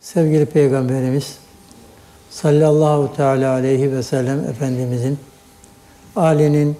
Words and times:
Sevgili 0.00 0.46
Peygamberimiz 0.46 1.38
sallallahu 2.30 3.16
teala 3.16 3.52
aleyhi 3.52 3.92
ve 3.92 4.02
sellem 4.02 4.44
Efendimizin, 4.44 5.18
âlinin, 6.16 6.76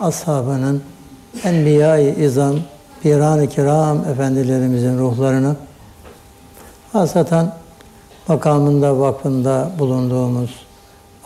ashabının, 0.00 0.82
enbiya-i 1.44 2.24
izam, 2.24 2.56
piran-ı 3.02 3.48
kiram 3.48 4.04
efendilerimizin 4.04 4.98
ruhlarını, 4.98 5.56
hasatan 6.92 7.54
makamında, 8.28 9.00
vakfında 9.00 9.70
bulunduğumuz 9.78 10.50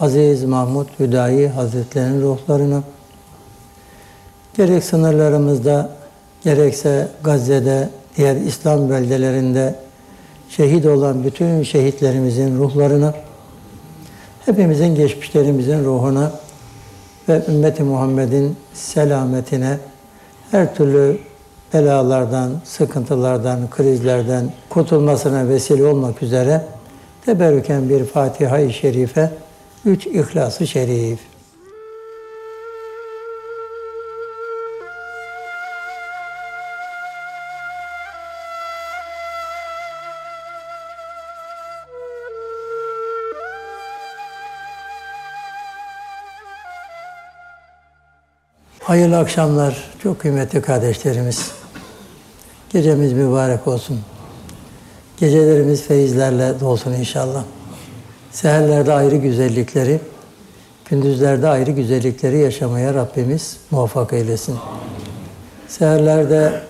Aziz 0.01 0.45
Mahmud 0.45 0.87
Hüdayi 0.99 1.49
Hazretleri'nin 1.49 2.23
ruhlarını, 2.23 2.83
gerek 4.55 4.85
sınırlarımızda, 4.85 5.91
gerekse 6.45 7.09
Gazze'de, 7.25 7.89
diğer 8.17 8.37
İslam 8.37 8.91
beldelerinde 8.91 9.88
şehit 10.49 10.87
olan 10.87 11.25
bütün 11.25 11.63
şehitlerimizin 11.63 12.59
ruhlarını, 12.59 13.15
hepimizin 14.47 14.95
geçmişlerimizin 14.95 15.85
ruhuna 15.85 16.33
ve 17.29 17.43
ümmeti 17.49 17.83
Muhammed'in 17.83 18.57
selametine, 18.75 19.79
her 20.51 20.75
türlü 20.75 21.19
belalardan, 21.75 22.51
sıkıntılardan, 22.65 23.71
krizlerden 23.71 24.53
kurtulmasına 24.69 25.49
vesile 25.49 25.85
olmak 25.85 26.23
üzere 26.23 26.65
teberrüken 27.27 27.89
bir 27.89 28.05
Fatiha-i 28.05 28.73
Şerife, 28.73 29.31
üç 29.85 30.07
İhlas-ı 30.07 30.67
Şerif. 30.67 31.19
Hayırlı 48.89 49.19
akşamlar 49.19 49.91
çok 50.03 50.21
kıymetli 50.21 50.63
kardeşlerimiz. 50.63 51.51
Gecemiz 52.73 53.13
mübarek 53.13 53.69
olsun. 53.69 54.01
Gecelerimiz 55.17 55.83
feyizlerle 55.83 56.61
dolsun 56.61 56.93
inşallah. 56.93 57.45
Seherlerde 58.31 58.93
ayrı 58.93 59.17
güzellikleri, 59.17 60.01
gündüzlerde 60.91 61.49
ayrı 61.49 61.71
güzellikleri 61.71 62.39
yaşamaya 62.39 62.95
Rabbimiz 62.95 63.57
muvaffak 63.71 64.13
eylesin. 64.13 64.57
Seherlerde 65.69 66.61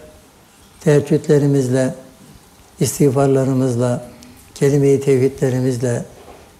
teheccüdlerimizle, 0.80 1.94
istiğfarlarımızla, 2.80 4.04
kelime-i 4.54 5.00
tevhidlerimizle, 5.00 6.04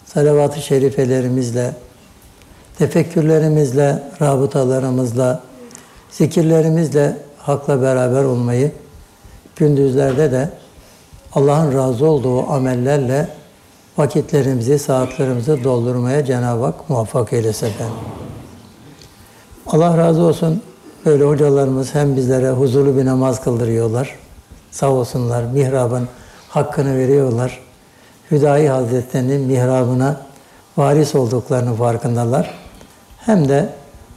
salavat-ı 0.06 0.62
şerifelerimizle, 0.62 1.72
tefekkürlerimizle, 2.78 4.02
rabıtalarımızla, 4.22 5.47
zikirlerimizle 6.10 7.16
hakla 7.38 7.82
beraber 7.82 8.24
olmayı, 8.24 8.72
gündüzlerde 9.56 10.32
de 10.32 10.48
Allah'ın 11.34 11.74
razı 11.74 12.06
olduğu 12.06 12.50
amellerle 12.50 13.28
vakitlerimizi, 13.98 14.78
saatlerimizi 14.78 15.64
doldurmaya 15.64 16.24
Cenab-ı 16.24 16.64
Hak 16.64 16.90
muvaffak 16.90 17.32
eylesin 17.32 17.66
efendim. 17.66 17.94
Allah 19.66 19.98
razı 19.98 20.22
olsun. 20.22 20.62
Böyle 21.06 21.24
hocalarımız 21.24 21.94
hem 21.94 22.16
bizlere 22.16 22.50
huzurlu 22.50 22.96
bir 22.96 23.06
namaz 23.06 23.44
kıldırıyorlar. 23.44 24.14
Sağ 24.70 24.90
olsunlar. 24.90 25.42
Mihrabın 25.42 26.08
hakkını 26.48 26.96
veriyorlar. 26.96 27.60
Hüdayi 28.30 28.68
Hazretleri'nin 28.68 29.40
mihrabına 29.40 30.20
varis 30.76 31.14
olduklarını 31.14 31.74
farkındalar. 31.74 32.54
Hem 33.18 33.48
de 33.48 33.68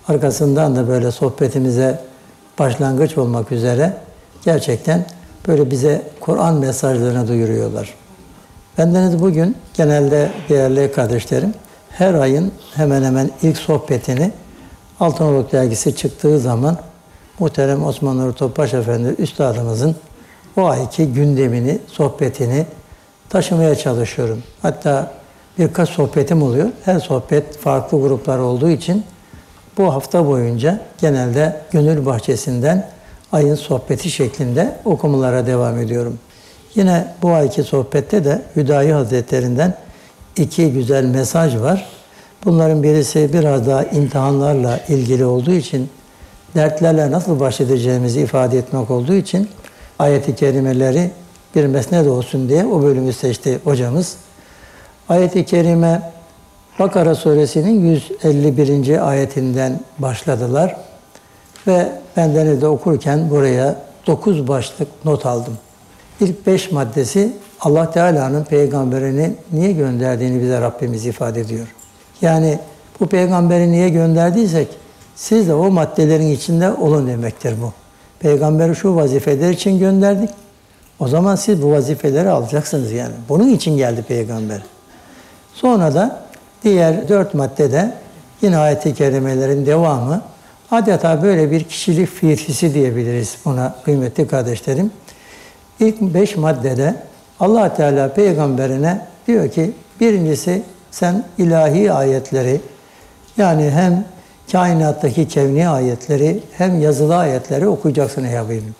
arkasından 0.07 0.75
da 0.75 0.87
böyle 0.87 1.11
sohbetimize 1.11 1.99
başlangıç 2.59 3.17
olmak 3.17 3.51
üzere 3.51 3.93
gerçekten 4.45 5.05
böyle 5.47 5.71
bize 5.71 6.01
Kur'an 6.19 6.55
mesajlarını 6.55 7.27
duyuruyorlar. 7.27 7.93
Bendeniz 8.77 9.21
bugün 9.21 9.57
genelde 9.73 10.31
değerli 10.49 10.91
kardeşlerim 10.91 11.53
her 11.89 12.13
ayın 12.13 12.51
hemen 12.75 13.03
hemen 13.03 13.29
ilk 13.41 13.57
sohbetini 13.57 14.31
Altınoluk 15.01 15.51
dergisi 15.51 15.95
çıktığı 15.95 16.39
zaman 16.39 16.77
muhterem 17.39 17.85
Osman 17.85 18.17
Nuri 18.17 18.35
Topbaş 18.35 18.73
Efendi 18.73 19.07
Üstadımızın 19.07 19.95
o 20.57 20.65
ayki 20.65 21.13
gündemini, 21.13 21.79
sohbetini 21.87 22.65
taşımaya 23.29 23.75
çalışıyorum. 23.75 24.43
Hatta 24.61 25.11
birkaç 25.57 25.89
sohbetim 25.89 26.43
oluyor. 26.43 26.69
Her 26.85 26.99
sohbet 26.99 27.57
farklı 27.57 28.01
gruplar 28.01 28.39
olduğu 28.39 28.69
için 28.69 29.03
bu 29.77 29.93
hafta 29.93 30.27
boyunca 30.27 30.79
genelde 31.01 31.61
Gönül 31.71 32.05
Bahçesi'nden 32.05 32.87
ayın 33.31 33.55
sohbeti 33.55 34.11
şeklinde 34.11 34.75
okumalara 34.85 35.47
devam 35.47 35.79
ediyorum. 35.79 36.19
Yine 36.75 37.07
bu 37.21 37.29
ayki 37.29 37.63
sohbette 37.63 38.25
de 38.25 38.41
Hüdayi 38.55 38.93
Hazretlerinden 38.93 39.73
iki 40.37 40.71
güzel 40.71 41.05
mesaj 41.05 41.55
var. 41.55 41.87
Bunların 42.45 42.83
birisi 42.83 43.33
biraz 43.33 43.67
daha 43.67 43.83
imtihanlarla 43.83 44.79
ilgili 44.87 45.25
olduğu 45.25 45.53
için, 45.53 45.89
dertlerle 46.55 47.11
nasıl 47.11 47.39
baş 47.39 47.61
edeceğimizi 47.61 48.21
ifade 48.21 48.57
etmek 48.57 48.91
olduğu 48.91 49.13
için 49.13 49.49
ayeti 49.99 50.35
kerimeleri 50.35 51.11
bir 51.55 51.65
mesned 51.65 52.05
olsun 52.05 52.49
diye 52.49 52.65
o 52.65 52.83
bölümü 52.83 53.13
seçti 53.13 53.59
hocamız. 53.63 54.15
Ayet-i 55.09 55.45
kerime 55.45 56.01
Bakara 56.81 57.15
suresinin 57.15 57.85
151. 57.85 59.09
ayetinden 59.09 59.79
başladılar. 59.99 60.75
Ve 61.67 61.91
benden 62.17 62.61
de 62.61 62.67
okurken 62.67 63.29
buraya 63.29 63.75
9 64.07 64.47
başlık 64.47 64.87
not 65.05 65.25
aldım. 65.25 65.57
İlk 66.19 66.47
5 66.47 66.71
maddesi 66.71 67.33
Allah 67.59 67.91
Teala'nın 67.91 68.43
peygamberini 68.43 69.33
niye 69.51 69.71
gönderdiğini 69.71 70.41
bize 70.41 70.61
Rabbimiz 70.61 71.05
ifade 71.05 71.39
ediyor. 71.39 71.67
Yani 72.21 72.59
bu 72.99 73.07
peygamberi 73.07 73.71
niye 73.71 73.89
gönderdiysek 73.89 74.67
siz 75.15 75.47
de 75.47 75.53
o 75.53 75.71
maddelerin 75.71 76.31
içinde 76.31 76.71
olun 76.71 77.07
demektir 77.07 77.55
bu. 77.61 77.73
Peygamberi 78.19 78.75
şu 78.75 78.95
vazifeler 78.95 79.49
için 79.49 79.79
gönderdik. 79.79 80.29
O 80.99 81.07
zaman 81.07 81.35
siz 81.35 81.61
bu 81.61 81.71
vazifeleri 81.71 82.29
alacaksınız 82.29 82.91
yani. 82.91 83.13
Bunun 83.29 83.49
için 83.49 83.77
geldi 83.77 84.03
peygamber. 84.07 84.61
Sonra 85.53 85.93
da 85.93 86.30
diğer 86.63 87.09
dört 87.09 87.33
maddede 87.33 87.93
yine 88.41 88.57
ayet-i 88.57 88.93
kerimelerin 88.93 89.65
devamı 89.65 90.21
adeta 90.71 91.23
böyle 91.23 91.51
bir 91.51 91.63
kişilik 91.63 92.09
firkisi 92.09 92.73
diyebiliriz 92.73 93.37
buna 93.45 93.75
kıymetli 93.85 94.27
kardeşlerim. 94.27 94.91
İlk 95.79 96.01
beş 96.01 96.37
maddede 96.37 96.95
allah 97.39 97.73
Teala 97.75 98.13
peygamberine 98.13 99.07
diyor 99.27 99.51
ki 99.51 99.71
birincisi 99.99 100.63
sen 100.91 101.23
ilahi 101.37 101.91
ayetleri 101.91 102.61
yani 103.37 103.71
hem 103.71 104.05
kainattaki 104.51 105.27
kevni 105.27 105.69
ayetleri 105.69 106.39
hem 106.57 106.81
yazılı 106.81 107.17
ayetleri 107.17 107.67
okuyacaksın 107.67 108.23
ey 108.23 108.35
Habibim. 108.35 108.75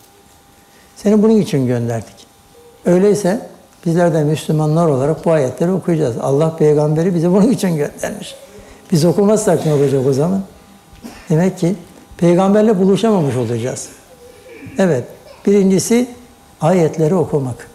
Seni 0.96 1.24
bunun 1.24 1.42
için 1.42 1.68
gönderdik. 1.68 2.28
Öyleyse 2.86 3.51
bizler 3.86 4.14
de 4.14 4.24
Müslümanlar 4.24 4.88
olarak 4.88 5.26
bu 5.26 5.32
ayetleri 5.32 5.72
okuyacağız. 5.72 6.18
Allah 6.22 6.56
peygamberi 6.58 7.16
bize 7.16 7.32
bunun 7.32 7.52
için 7.52 7.70
göndermiş. 7.70 8.36
Biz 8.92 9.06
okumazsak 9.06 9.66
ne 9.66 9.74
olacak 9.74 10.02
o 10.08 10.14
zaman? 10.14 10.42
Demek 11.30 11.60
ki 11.60 11.76
peygamberle 12.18 12.80
buluşamamış 12.80 13.36
olacağız. 13.36 13.90
Evet, 14.78 15.04
birincisi 15.46 16.08
ayetleri 16.62 17.16
okumak. 17.16 17.68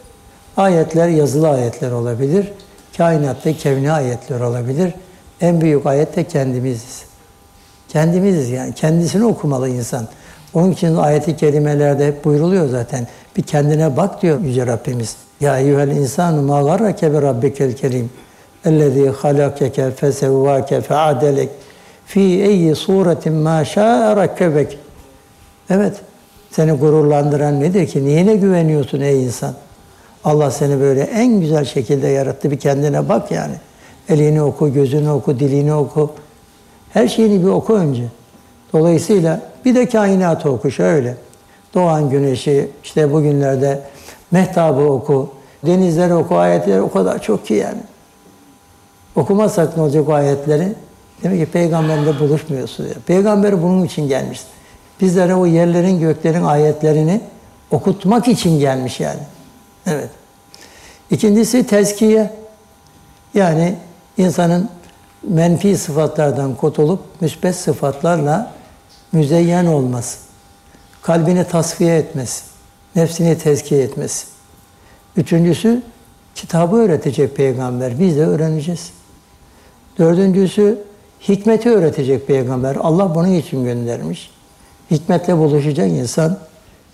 Ayetler 0.56 1.08
yazılı 1.08 1.48
ayetler 1.48 1.90
olabilir. 1.90 2.52
Kainatta 2.96 3.52
kevni 3.52 3.92
ayetler 3.92 4.40
olabilir. 4.40 4.92
En 5.40 5.60
büyük 5.60 5.86
ayet 5.86 6.16
de 6.16 6.24
kendimiziz. 6.24 7.04
Kendimiziz 7.88 8.50
yani. 8.50 8.72
Kendisini 8.72 9.24
okumalı 9.24 9.68
insan. 9.68 10.08
Onun 10.54 10.70
için 10.70 10.96
ayeti 10.96 11.36
kerimelerde 11.36 12.06
hep 12.06 12.24
buyruluyor 12.24 12.68
zaten. 12.68 13.06
Bir 13.36 13.42
kendine 13.42 13.96
bak 13.96 14.22
diyor 14.22 14.40
Yüce 14.40 14.66
Rabbimiz. 14.66 15.16
Ya 15.40 15.58
eyyuhel 15.58 15.88
insanu 15.88 16.42
ma 16.42 16.62
garrake 16.62 17.12
bi 17.12 17.22
rabbikel 17.22 17.76
kerim. 17.76 18.10
Ellezî 18.64 19.08
halakeke 19.10 19.90
fesevvâke 19.90 20.80
feadelek. 20.80 21.48
Fi 22.06 22.20
eyyi 22.20 22.74
suretin 22.74 23.32
ma 23.32 23.64
şâ'a 23.64 24.16
rakkebek. 24.16 24.78
Evet. 25.70 26.00
Seni 26.50 26.72
gururlandıran 26.72 27.60
nedir 27.60 27.86
ki? 27.86 28.04
Niyine 28.04 28.36
güveniyorsun 28.36 29.00
ey 29.00 29.24
insan? 29.24 29.54
Allah 30.24 30.50
seni 30.50 30.80
böyle 30.80 31.00
en 31.02 31.40
güzel 31.40 31.64
şekilde 31.64 32.08
yarattı. 32.08 32.50
Bir 32.50 32.58
kendine 32.58 33.08
bak 33.08 33.30
yani. 33.30 33.54
Elini 34.08 34.42
oku, 34.42 34.72
gözünü 34.72 35.10
oku, 35.10 35.38
dilini 35.38 35.74
oku. 35.74 36.10
Her 36.92 37.08
şeyini 37.08 37.42
bir 37.42 37.50
oku 37.50 37.74
önce. 37.74 38.02
Dolayısıyla 38.72 39.40
bir 39.64 39.74
de 39.74 39.88
kainatı 39.88 40.50
oku 40.50 40.70
şöyle. 40.70 41.14
Doğan 41.74 42.10
güneşi, 42.10 42.68
işte 42.84 43.12
bugünlerde 43.12 43.80
mehtabı 44.30 44.80
oku. 44.80 45.30
Denizleri 45.66 46.14
oku, 46.14 46.36
ayetleri 46.36 46.80
o 46.80 46.92
kadar 46.92 47.22
çok 47.22 47.46
ki 47.46 47.54
yani. 47.54 47.80
Okumazsak 49.16 49.76
ne 49.76 49.82
olacak 49.82 50.08
o 50.08 50.12
ayetleri? 50.12 50.72
Demek 51.22 51.46
ki 51.46 51.52
peygamberle 51.52 52.20
buluşmuyorsun. 52.20 52.84
Ya. 52.84 52.94
Peygamber 53.06 53.62
bunun 53.62 53.84
için 53.84 54.08
gelmiş. 54.08 54.40
Bizlere 55.00 55.34
o 55.34 55.46
yerlerin 55.46 56.00
göklerin 56.00 56.44
ayetlerini 56.44 57.20
okutmak 57.70 58.28
için 58.28 58.58
gelmiş 58.58 59.00
yani. 59.00 59.20
Evet. 59.86 60.10
İkincisi 61.10 61.66
tezkiye. 61.66 62.32
Yani 63.34 63.74
insanın 64.18 64.68
menfi 65.22 65.78
sıfatlardan 65.78 66.54
kurtulup 66.54 67.00
müsbet 67.20 67.56
sıfatlarla 67.56 68.52
müzeyyen 69.12 69.66
olması. 69.66 70.18
Kalbini 71.02 71.44
tasfiye 71.44 71.96
etmesi. 71.96 72.55
Nefsini 72.96 73.38
tezkiye 73.38 73.82
etmesi. 73.82 74.26
Üçüncüsü 75.16 75.82
kitabı 76.34 76.76
öğretecek 76.76 77.36
peygamber. 77.36 78.00
Biz 78.00 78.16
de 78.16 78.26
öğreneceğiz. 78.26 78.90
Dördüncüsü 79.98 80.78
hikmeti 81.28 81.70
öğretecek 81.70 82.26
peygamber. 82.26 82.76
Allah 82.80 83.14
bunun 83.14 83.32
için 83.32 83.64
göndermiş. 83.64 84.30
Hikmetle 84.90 85.36
buluşacak 85.36 85.88
insan. 85.88 86.38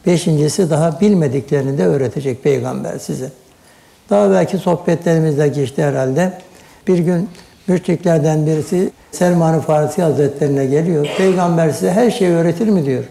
Beşincisi 0.06 0.70
daha 0.70 1.00
bilmediklerini 1.00 1.78
de 1.78 1.86
öğretecek 1.86 2.42
peygamber 2.42 2.98
size. 2.98 3.30
Daha 4.10 4.30
belki 4.30 4.58
sohbetlerimizde 4.58 5.48
geçti 5.48 5.82
herhalde. 5.82 6.38
Bir 6.88 6.98
gün 6.98 7.28
müşriklerden 7.66 8.46
birisi 8.46 8.90
Selman-ı 9.12 9.60
Farisi 9.60 10.02
Hazretlerine 10.02 10.66
geliyor. 10.66 11.06
Peygamber 11.18 11.70
size 11.70 11.92
her 11.92 12.10
şeyi 12.10 12.30
öğretir 12.30 12.68
mi 12.68 12.86
diyor. 12.86 13.04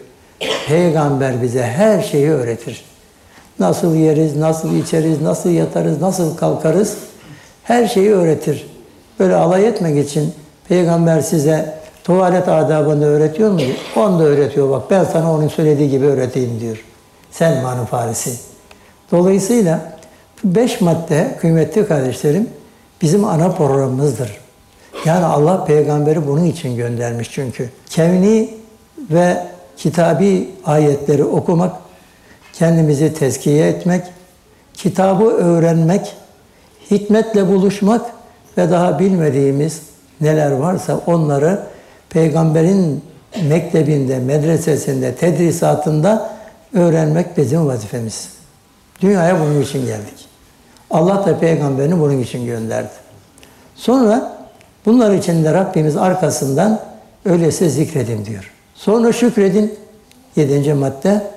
Peygamber 0.68 1.42
bize 1.42 1.62
her 1.62 2.02
şeyi 2.02 2.30
öğretir. 2.30 2.84
Nasıl 3.58 3.94
yeriz, 3.94 4.36
nasıl 4.36 4.74
içeriz, 4.74 5.22
nasıl 5.22 5.50
yatarız, 5.50 6.00
nasıl 6.00 6.36
kalkarız 6.36 6.96
her 7.64 7.86
şeyi 7.86 8.10
öğretir. 8.10 8.66
Böyle 9.18 9.34
alay 9.34 9.66
etmek 9.66 10.06
için 10.06 10.34
peygamber 10.68 11.20
size 11.20 11.74
tuvalet 12.04 12.48
adabını 12.48 13.04
öğretiyor 13.04 13.50
mu? 13.50 13.60
Onu 13.96 14.18
da 14.18 14.24
öğretiyor 14.24 14.70
bak 14.70 14.90
ben 14.90 15.04
sana 15.04 15.34
onun 15.34 15.48
söylediği 15.48 15.90
gibi 15.90 16.06
öğreteyim 16.06 16.60
diyor. 16.60 16.84
Selman-ı 17.30 17.84
Farisi. 17.84 18.30
Dolayısıyla 19.10 19.80
beş 20.44 20.80
madde 20.80 21.36
kıymetli 21.40 21.86
kardeşlerim 21.86 22.48
bizim 23.02 23.24
ana 23.24 23.50
programımızdır. 23.50 24.40
Yani 25.04 25.24
Allah 25.24 25.64
peygamberi 25.64 26.26
bunun 26.26 26.44
için 26.44 26.76
göndermiş 26.76 27.30
çünkü. 27.30 27.70
Kevni 27.90 28.54
ve 29.10 29.36
kitabi 29.82 30.50
ayetleri 30.64 31.24
okumak, 31.24 31.72
kendimizi 32.52 33.14
tezkiye 33.14 33.68
etmek, 33.68 34.04
kitabı 34.74 35.24
öğrenmek, 35.24 36.16
hikmetle 36.90 37.48
buluşmak 37.48 38.06
ve 38.58 38.70
daha 38.70 38.98
bilmediğimiz 38.98 39.82
neler 40.20 40.50
varsa 40.50 41.00
onları 41.06 41.60
peygamberin 42.10 43.04
mektebinde, 43.48 44.18
medresesinde, 44.18 45.14
tedrisatında 45.14 46.30
öğrenmek 46.74 47.36
bizim 47.36 47.66
vazifemiz. 47.66 48.28
Dünyaya 49.00 49.40
bunun 49.40 49.62
için 49.62 49.86
geldik. 49.86 50.28
Allah 50.90 51.26
da 51.26 51.38
peygamberini 51.38 52.00
bunun 52.00 52.18
için 52.18 52.46
gönderdi. 52.46 52.92
Sonra 53.74 54.32
bunlar 54.86 55.14
için 55.14 55.44
de 55.44 55.54
Rabbimiz 55.54 55.96
arkasından 55.96 56.80
öyleyse 57.24 57.68
zikredin 57.68 58.24
diyor. 58.24 58.52
Sonra 58.84 59.12
şükredin. 59.12 59.78
Yedinci 60.36 60.74
madde. 60.74 61.30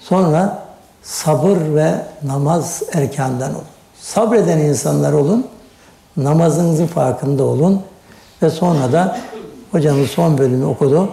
Sonra 0.00 0.66
sabır 1.02 1.56
ve 1.74 1.94
namaz 2.22 2.82
erkandan 2.92 3.54
olun. 3.54 3.64
Sabreden 4.00 4.58
insanlar 4.58 5.12
olun. 5.12 5.46
Namazınızın 6.16 6.86
farkında 6.86 7.44
olun. 7.44 7.82
Ve 8.42 8.50
sonra 8.50 8.92
da 8.92 9.18
hocamız 9.72 10.10
son 10.10 10.38
bölümü 10.38 10.64
okudu. 10.64 11.08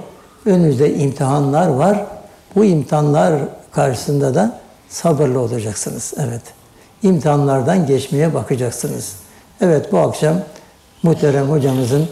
Önünüzde 0.46 0.96
imtihanlar 0.96 1.68
var. 1.68 2.06
Bu 2.56 2.66
imtihanlar 2.66 3.34
karşısında 3.72 4.36
da 4.36 4.60
sabırlı 4.90 5.40
olacaksınız. 5.40 6.14
Evet. 6.18 6.42
İmtihanlardan 7.02 7.86
geçmeye 7.86 8.34
bakacaksınız. 8.34 9.16
Evet 9.62 9.92
bu 9.92 10.00
akşam 10.00 10.36
muhterem 11.04 11.50
hocamızın 11.50 12.08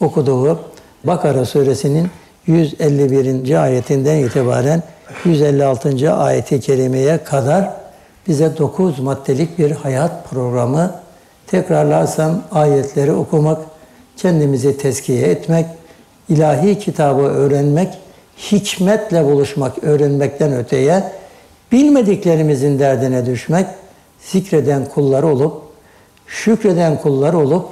okuduğu 0.00 0.58
Bakara 1.04 1.44
suresinin 1.44 2.10
151. 2.46 3.62
ayetinden 3.62 4.16
itibaren 4.16 4.82
156. 5.24 6.14
ayeti 6.14 6.60
kerimeye 6.60 7.24
kadar 7.24 7.70
bize 8.28 8.58
9 8.58 8.98
maddelik 8.98 9.58
bir 9.58 9.70
hayat 9.70 10.30
programı 10.30 10.94
tekrarlarsam 11.46 12.42
ayetleri 12.52 13.12
okumak, 13.12 13.58
kendimizi 14.16 14.78
tezkiye 14.78 15.26
etmek, 15.26 15.66
ilahi 16.28 16.78
kitabı 16.78 17.22
öğrenmek, 17.22 17.98
hikmetle 18.38 19.24
buluşmak, 19.24 19.84
öğrenmekten 19.84 20.52
öteye 20.52 21.02
bilmediklerimizin 21.72 22.78
derdine 22.78 23.26
düşmek, 23.26 23.66
zikreden 24.20 24.84
kullar 24.84 25.22
olup, 25.22 25.62
şükreden 26.26 27.00
kullar 27.00 27.34
olup, 27.34 27.66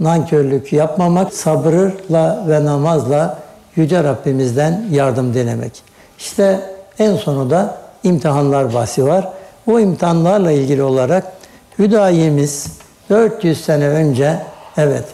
nankörlük 0.00 0.72
yapmamak, 0.72 1.34
sabırla 1.34 2.44
ve 2.48 2.64
namazla 2.64 3.45
Yüce 3.76 4.04
Rabbimizden 4.04 4.84
yardım 4.90 5.34
dilemek. 5.34 5.82
İşte 6.18 6.60
en 6.98 7.16
sonu 7.16 7.50
da 7.50 7.78
imtihanlar 8.02 8.74
bahsi 8.74 9.06
var. 9.06 9.28
O 9.66 9.80
imtihanlarla 9.80 10.50
ilgili 10.50 10.82
olarak 10.82 11.32
Hüdayimiz 11.78 12.66
400 13.10 13.64
sene 13.64 13.88
önce, 13.88 14.38
evet 14.76 15.04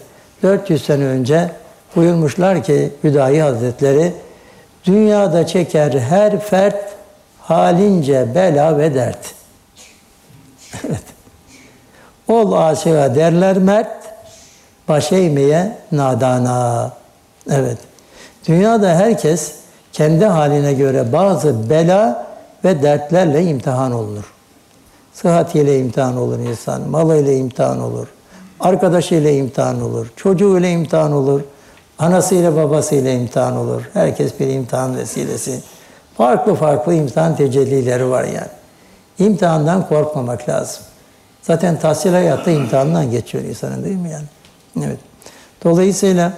400 0.42 0.84
sene 0.84 1.04
önce 1.04 1.50
buyurmuşlar 1.96 2.64
ki 2.64 2.92
Hüdayi 3.04 3.42
Hazretleri, 3.42 4.12
dünyada 4.84 5.46
çeker 5.46 5.92
her 5.92 6.40
fert 6.40 6.92
halince 7.40 8.34
bela 8.34 8.78
ve 8.78 8.94
dert. 8.94 9.34
evet. 10.88 11.02
Ol 12.28 12.52
aşığa 12.52 13.14
derler 13.14 13.58
mert, 13.58 14.02
baş 14.88 15.12
eğmeye 15.12 15.78
nadana. 15.92 16.92
Evet. 17.50 17.78
Dünyada 18.48 18.88
herkes 18.88 19.52
kendi 19.92 20.24
haline 20.24 20.72
göre 20.72 21.12
bazı 21.12 21.70
bela 21.70 22.26
ve 22.64 22.82
dertlerle 22.82 23.44
imtihan 23.44 23.92
olunur. 23.92 24.32
Sıhhatiyle 25.14 25.78
imtihan 25.78 26.16
olur 26.16 26.38
insan, 26.38 26.88
malıyla 26.88 27.32
imtihan 27.32 27.80
olur, 27.80 28.06
arkadaşıyla 28.60 29.30
imtihan 29.30 29.82
olur, 29.82 30.06
çocuğuyla 30.16 30.68
imtihan 30.68 31.12
olur, 31.12 31.40
anasıyla 31.98 32.56
babasıyla 32.56 33.10
imtihan 33.10 33.56
olur. 33.56 33.82
Herkes 33.92 34.40
bir 34.40 34.46
imtihan 34.46 34.96
vesilesi. 34.96 35.60
Farklı 36.16 36.54
farklı 36.54 36.94
imtihan 36.94 37.36
tecellileri 37.36 38.10
var 38.10 38.24
yani. 38.24 38.50
İmtihandan 39.18 39.88
korkmamak 39.88 40.48
lazım. 40.48 40.82
Zaten 41.42 41.78
tahsil 41.78 42.10
hayatta 42.10 42.50
imtihandan 42.50 43.10
geçiyor 43.10 43.44
insanın 43.44 43.84
değil 43.84 43.96
mi 43.96 44.10
yani? 44.10 44.24
Evet. 44.86 44.98
Dolayısıyla 45.64 46.32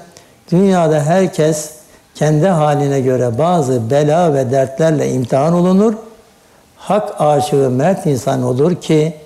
dünyada 0.50 1.00
herkes 1.00 1.70
kendi 2.14 2.46
haline 2.46 3.00
göre 3.00 3.38
bazı 3.38 3.90
bela 3.90 4.34
ve 4.34 4.50
dertlerle 4.50 5.10
imtihan 5.10 5.52
olunur. 5.54 5.94
Hak 6.76 7.20
aşığı 7.20 7.70
mert 7.70 8.06
insan 8.06 8.42
olur 8.42 8.74
ki 8.74 9.16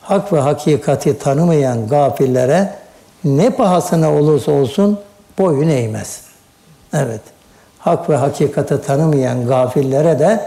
hak 0.00 0.32
ve 0.32 0.40
hakikati 0.40 1.18
tanımayan 1.18 1.88
gafillere 1.88 2.74
ne 3.24 3.50
pahasına 3.50 4.12
olursa 4.12 4.52
olsun 4.52 5.00
boyun 5.38 5.68
eğmez. 5.68 6.20
Evet. 6.92 7.20
Hak 7.78 8.10
ve 8.10 8.16
hakikati 8.16 8.82
tanımayan 8.82 9.46
gafillere 9.46 10.18
de 10.18 10.46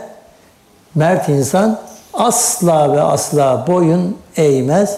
mert 0.95 1.29
insan 1.29 1.79
asla 2.13 2.93
ve 2.93 3.01
asla 3.01 3.65
boyun 3.67 4.17
eğmez. 4.37 4.97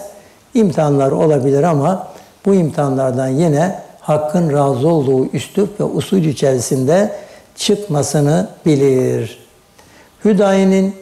İmtihanlar 0.54 1.12
olabilir 1.12 1.62
ama 1.62 2.08
bu 2.46 2.54
imtihanlardan 2.54 3.28
yine 3.28 3.80
Hakk'ın 4.04 4.52
razı 4.52 4.88
olduğu 4.88 5.26
üslup 5.26 5.80
ve 5.80 5.84
usul 5.84 6.16
içerisinde 6.18 7.12
çıkmasını 7.56 8.48
bilir. 8.66 9.38
Hüdayi'nin 10.24 10.94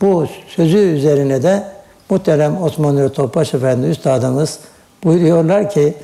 bu 0.00 0.26
sözü 0.48 0.78
üzerine 0.78 1.42
de 1.42 1.62
muhterem 2.10 2.62
Osman 2.62 2.96
Nuri 2.96 3.12
Topbaş 3.12 3.54
Efendi 3.54 3.86
Üstadımız 3.86 4.58
buyuruyorlar 5.04 5.70
ki 5.70 5.94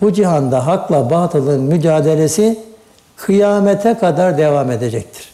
bu 0.00 0.12
cihanda 0.12 0.66
hakla 0.66 1.10
batılın 1.10 1.62
mücadelesi 1.62 2.60
kıyamete 3.16 3.94
kadar 3.98 4.38
devam 4.38 4.70
edecektir. 4.70 5.32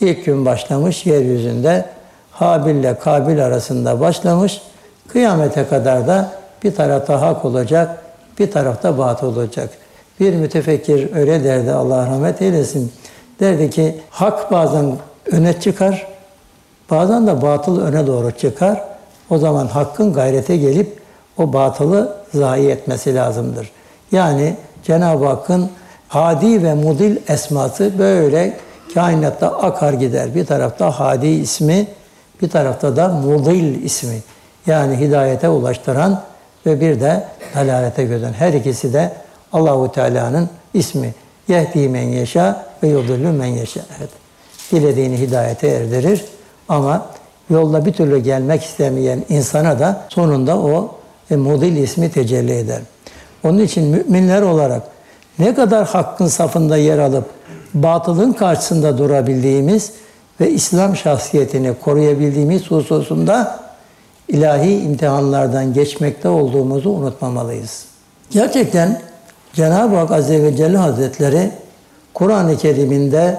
İlk 0.00 0.24
gün 0.24 0.46
başlamış 0.46 1.06
yeryüzünde 1.06 1.86
Habil 2.30 2.74
ile 2.74 2.98
Kabil 2.98 3.44
arasında 3.44 4.00
başlamış. 4.00 4.62
Kıyamete 5.08 5.68
kadar 5.68 6.06
da 6.06 6.30
bir 6.64 6.74
tarafta 6.74 7.20
hak 7.20 7.44
olacak, 7.44 8.02
bir 8.38 8.50
tarafta 8.50 8.98
batıl 8.98 9.26
olacak. 9.26 9.70
Bir 10.20 10.34
mütefekkir 10.34 11.16
öyle 11.16 11.44
derdi 11.44 11.72
Allah 11.72 12.06
rahmet 12.06 12.42
eylesin. 12.42 12.92
Derdi 13.40 13.70
ki 13.70 14.00
hak 14.10 14.52
bazen 14.52 14.96
öne 15.32 15.60
çıkar, 15.60 16.06
bazen 16.90 17.26
de 17.26 17.42
batıl 17.42 17.80
öne 17.80 18.06
doğru 18.06 18.30
çıkar. 18.30 18.84
o 19.30 19.38
zaman 19.38 19.66
hakkın 19.66 20.12
gayrete 20.12 20.56
gelip 20.56 21.02
o 21.38 21.52
batılı 21.52 22.16
zayi 22.34 22.68
etmesi 22.68 23.14
lazımdır. 23.14 23.70
Yani 24.12 24.56
Cenab-ı 24.84 25.26
Hakk'ın 25.26 25.70
hadi 26.08 26.62
ve 26.62 26.74
mudil 26.74 27.16
esması 27.28 27.98
böyle 27.98 28.56
kainatta 28.94 29.48
akar 29.48 29.92
gider. 29.92 30.34
Bir 30.34 30.46
tarafta 30.46 30.90
hadi 30.90 31.26
ismi, 31.26 31.86
bir 32.42 32.50
tarafta 32.50 32.96
da 32.96 33.08
mudil 33.08 33.84
ismi. 33.84 34.18
Yani 34.66 34.96
hidayete 34.96 35.48
ulaştıran 35.48 36.22
ve 36.66 36.80
bir 36.80 37.00
de 37.00 37.24
dalalete 37.54 38.04
götüren. 38.04 38.32
Her 38.32 38.52
ikisi 38.52 38.92
de 38.92 39.12
Allahu 39.52 39.92
Teala'nın 39.92 40.48
ismi. 40.74 41.14
Yehdi 41.48 41.88
men 41.88 42.02
yeşa 42.02 42.66
ve 42.82 42.88
yudullu 42.88 43.32
men 43.32 43.46
yeşa. 43.46 43.80
Evet. 43.98 44.10
Dilediğini 44.72 45.18
hidayete 45.18 45.68
erdirir 45.68 46.24
ama 46.68 47.06
yolda 47.50 47.84
bir 47.86 47.92
türlü 47.92 48.18
gelmek 48.18 48.62
istemeyen 48.62 49.24
insana 49.28 49.78
da 49.78 50.04
sonunda 50.08 50.58
o 50.58 50.94
e, 51.30 51.36
mudil 51.36 51.76
ismi 51.76 52.10
tecelli 52.10 52.52
eder. 52.52 52.80
Onun 53.44 53.58
için 53.58 53.84
müminler 53.84 54.42
olarak 54.42 54.82
ne 55.38 55.54
kadar 55.54 55.86
hakkın 55.86 56.26
safında 56.26 56.76
yer 56.76 56.98
alıp 56.98 57.24
batılın 57.74 58.32
karşısında 58.32 58.98
durabildiğimiz 58.98 59.92
ve 60.40 60.50
İslam 60.50 60.96
şahsiyetini 60.96 61.74
koruyabildiğimiz 61.84 62.70
hususunda 62.70 63.61
ilahi 64.28 64.78
imtihanlardan 64.78 65.72
geçmekte 65.72 66.28
olduğumuzu 66.28 66.90
unutmamalıyız. 66.90 67.84
Gerçekten 68.30 69.00
Cenab-ı 69.52 69.96
Hak 69.96 70.10
Azze 70.10 70.42
ve 70.42 70.56
Celle 70.56 70.76
Hazretleri 70.76 71.50
Kur'an-ı 72.14 72.56
Kerim'inde 72.56 73.38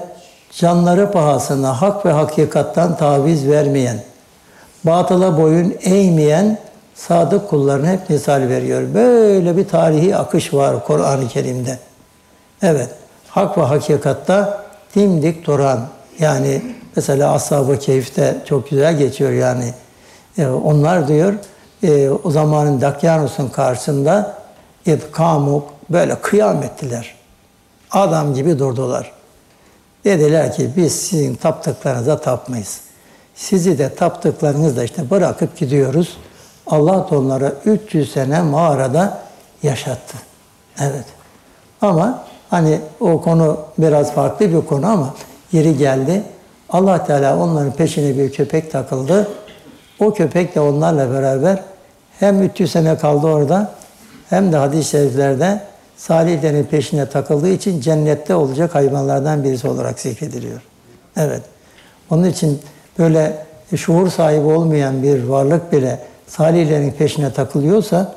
canları 0.51 1.11
pahasına 1.11 1.81
hak 1.81 2.05
ve 2.05 2.11
hakikattan 2.11 2.97
taviz 2.97 3.47
vermeyen, 3.47 3.97
batıla 4.83 5.37
boyun 5.37 5.75
eğmeyen 5.83 6.57
sadık 6.95 7.49
kullarına 7.49 7.87
hep 7.87 8.09
misal 8.09 8.41
veriyor. 8.41 8.93
Böyle 8.93 9.57
bir 9.57 9.67
tarihi 9.67 10.15
akış 10.15 10.53
var 10.53 10.85
Kur'an-ı 10.85 11.27
Kerim'de. 11.27 11.77
Evet, 12.61 12.89
hak 13.29 13.57
ve 13.57 13.61
hakikatta 13.61 14.63
dimdik 14.95 15.45
duran, 15.45 15.79
yani 16.19 16.61
mesela 16.95 17.33
Ashab-ı 17.33 17.79
Keyif'te 17.79 18.37
çok 18.45 18.69
güzel 18.69 18.97
geçiyor 18.97 19.31
yani. 19.31 19.73
E, 20.37 20.47
onlar 20.47 21.07
diyor, 21.07 21.33
e, 21.83 22.09
o 22.09 22.31
zamanın 22.31 22.81
Dakyanus'un 22.81 23.49
karşısında 23.49 24.37
kamuk 25.11 25.69
böyle 25.89 26.15
kıyam 26.15 26.63
ettiler. 26.63 27.15
Adam 27.91 28.33
gibi 28.33 28.59
durdular. 28.59 29.11
Dediler 30.05 30.53
ki 30.53 30.69
biz 30.77 30.95
sizin 30.95 31.35
taptıklarınıza 31.35 32.21
tapmayız. 32.21 32.81
Sizi 33.35 33.77
de 33.77 33.95
taptıklarınızla 33.95 34.83
işte 34.83 35.09
bırakıp 35.09 35.57
gidiyoruz. 35.57 36.17
Allah 36.67 37.07
da 37.11 37.17
onlara 37.17 37.53
300 37.65 38.11
sene 38.13 38.41
mağarada 38.41 39.19
yaşattı. 39.63 40.17
Evet. 40.79 41.05
Ama 41.81 42.23
hani 42.49 42.79
o 42.99 43.21
konu 43.21 43.59
biraz 43.77 44.13
farklı 44.13 44.53
bir 44.53 44.61
konu 44.67 44.87
ama 44.87 45.13
yeri 45.51 45.77
geldi. 45.77 46.23
Allah 46.69 47.05
Teala 47.05 47.37
onların 47.37 47.71
peşine 47.71 48.17
bir 48.17 48.31
köpek 48.31 48.71
takıldı. 48.71 49.27
O 49.99 50.13
köpek 50.13 50.55
de 50.55 50.59
onlarla 50.59 51.11
beraber 51.11 51.59
hem 52.19 52.43
300 52.43 52.71
sene 52.71 52.97
kaldı 52.97 53.27
orada 53.27 53.71
hem 54.29 54.51
de 54.51 54.57
hadis-i 54.57 54.89
şeriflerde 54.89 55.61
salihlerin 55.97 56.63
peşine 56.63 57.05
takıldığı 57.05 57.49
için 57.49 57.81
cennette 57.81 58.35
olacak 58.35 58.75
hayvanlardan 58.75 59.43
birisi 59.43 59.67
olarak 59.67 59.99
zikrediliyor. 59.99 60.61
Evet. 61.17 61.41
Onun 62.09 62.23
için 62.23 62.61
böyle 62.99 63.45
şuur 63.75 64.09
sahibi 64.09 64.45
olmayan 64.45 65.03
bir 65.03 65.23
varlık 65.23 65.71
bile 65.71 65.99
salihlerin 66.27 66.91
peşine 66.91 67.33
takılıyorsa, 67.33 68.13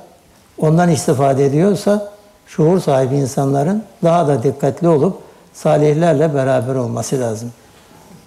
ondan 0.58 0.90
istifade 0.90 1.46
ediyorsa, 1.46 2.12
şuur 2.46 2.80
sahibi 2.80 3.16
insanların 3.16 3.82
daha 4.02 4.28
da 4.28 4.42
dikkatli 4.42 4.88
olup 4.88 5.18
salihlerle 5.52 6.34
beraber 6.34 6.74
olması 6.74 7.20
lazım. 7.20 7.52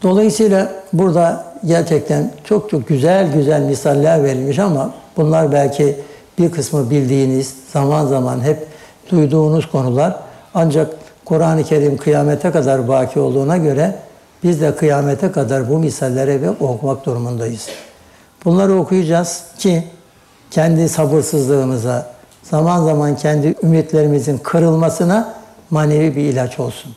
Dolayısıyla 0.04 0.72
burada 0.94 1.49
gerçekten 1.66 2.32
çok 2.44 2.70
çok 2.70 2.88
güzel 2.88 3.34
güzel 3.34 3.62
misaller 3.62 4.24
verilmiş 4.24 4.60
ama 4.60 4.94
bunlar 5.18 5.52
belki 5.52 5.96
bir 6.38 6.52
kısmı 6.52 6.90
bildiğiniz, 6.90 7.54
zaman 7.74 8.06
zaman 8.06 8.42
hep 8.42 8.68
duyduğunuz 9.12 9.72
konular. 9.72 10.16
Ancak 10.54 10.94
Kur'an-ı 11.26 11.64
Kerim 11.64 11.98
kıyamete 11.98 12.52
kadar 12.52 12.88
baki 12.88 13.20
olduğuna 13.20 13.58
göre 13.58 13.96
biz 14.44 14.62
de 14.62 14.76
kıyamete 14.76 15.32
kadar 15.32 15.70
bu 15.70 15.80
misallere 15.80 16.42
ve 16.42 16.50
okumak 16.50 17.06
durumundayız. 17.06 17.68
Bunları 18.46 18.76
okuyacağız 18.76 19.44
ki 19.58 19.84
kendi 20.52 20.90
sabırsızlığımıza, 20.90 22.08
zaman 22.44 22.86
zaman 22.86 23.16
kendi 23.16 23.56
ümitlerimizin 23.64 24.38
kırılmasına 24.38 25.34
manevi 25.70 26.16
bir 26.16 26.22
ilaç 26.22 26.60
olsun. 26.60 26.92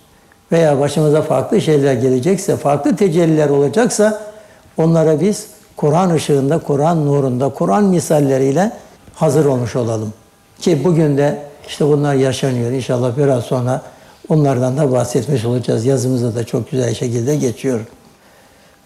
Veya 0.52 0.80
başımıza 0.80 1.22
farklı 1.22 1.60
şeyler 1.60 1.94
gelecekse, 1.94 2.56
farklı 2.56 2.96
tecelliler 2.96 3.48
olacaksa 3.48 4.31
onlara 4.76 5.20
biz 5.20 5.46
Kur'an 5.76 6.10
ışığında, 6.10 6.58
Kur'an 6.58 7.06
nurunda, 7.06 7.48
Kur'an 7.48 7.84
misalleriyle 7.84 8.72
hazır 9.14 9.44
olmuş 9.44 9.76
olalım. 9.76 10.12
Ki 10.60 10.84
bugün 10.84 11.16
de 11.16 11.42
işte 11.68 11.84
bunlar 11.86 12.14
yaşanıyor. 12.14 12.70
İnşallah 12.70 13.16
biraz 13.16 13.44
sonra 13.44 13.82
onlardan 14.28 14.76
da 14.76 14.92
bahsetmiş 14.92 15.44
olacağız. 15.44 15.84
Yazımızda 15.84 16.34
da 16.34 16.44
çok 16.44 16.70
güzel 16.70 16.94
şekilde 16.94 17.36
geçiyor. 17.36 17.80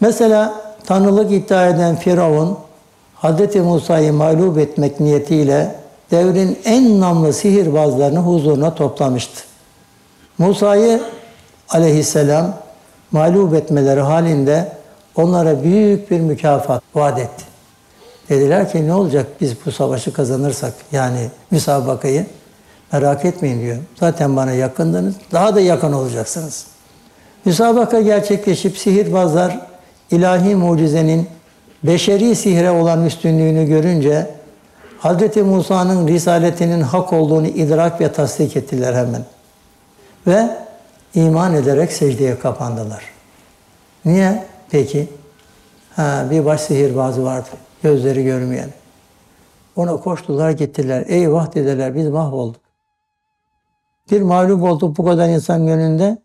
Mesela 0.00 0.54
Tanrılık 0.86 1.32
iddia 1.32 1.66
eden 1.66 1.96
Firavun, 1.96 2.58
Hz. 3.22 3.56
Musa'yı 3.56 4.12
mağlup 4.12 4.58
etmek 4.58 5.00
niyetiyle 5.00 5.74
devrin 6.10 6.58
en 6.64 7.00
namlı 7.00 7.32
sihirbazlarını 7.32 8.18
huzuruna 8.18 8.74
toplamıştı. 8.74 9.42
Musa'yı 10.38 11.00
aleyhisselam 11.68 12.54
mağlup 13.12 13.54
etmeleri 13.54 14.00
halinde 14.00 14.75
onlara 15.16 15.62
büyük 15.62 16.10
bir 16.10 16.20
mükafat 16.20 16.82
vaat 16.94 17.18
etti. 17.18 17.44
Dediler 18.28 18.72
ki 18.72 18.86
ne 18.86 18.94
olacak 18.94 19.26
biz 19.40 19.54
bu 19.66 19.72
savaşı 19.72 20.12
kazanırsak 20.12 20.72
yani 20.92 21.30
müsabakayı 21.50 22.26
merak 22.92 23.24
etmeyin 23.24 23.60
diyor. 23.60 23.76
Zaten 24.00 24.36
bana 24.36 24.52
yakındınız. 24.52 25.14
Daha 25.32 25.54
da 25.54 25.60
yakın 25.60 25.92
olacaksınız. 25.92 26.66
Müsabaka 27.44 28.00
gerçekleşip 28.00 28.78
sihirbazlar 28.78 29.60
ilahi 30.10 30.54
mucizenin 30.54 31.28
beşeri 31.82 32.36
sihre 32.36 32.70
olan 32.70 33.06
üstünlüğünü 33.06 33.66
görünce 33.66 34.30
Hz. 35.02 35.36
Musa'nın 35.36 36.08
risaletinin 36.08 36.80
hak 36.80 37.12
olduğunu 37.12 37.46
idrak 37.46 38.00
ve 38.00 38.12
tasdik 38.12 38.56
ettiler 38.56 38.94
hemen. 38.94 39.22
Ve 40.26 40.48
iman 41.14 41.54
ederek 41.54 41.92
secdeye 41.92 42.38
kapandılar. 42.38 43.02
Niye 44.04 44.44
peki? 44.70 45.08
Ha, 45.96 46.26
bir 46.30 46.44
baş 46.44 46.60
sihirbazı 46.60 47.24
vardı, 47.24 47.48
gözleri 47.82 48.24
görmeyen. 48.24 48.70
Ona 49.76 49.96
koştular 49.96 50.50
gittiler. 50.50 51.04
Eyvah 51.08 51.54
dediler 51.54 51.94
biz 51.94 52.08
mahvolduk. 52.08 52.60
Bir 54.10 54.22
mağlup 54.22 54.62
olduk 54.62 54.98
bu 54.98 55.04
kadar 55.04 55.28
insan 55.28 55.68
önünde. 55.68 56.18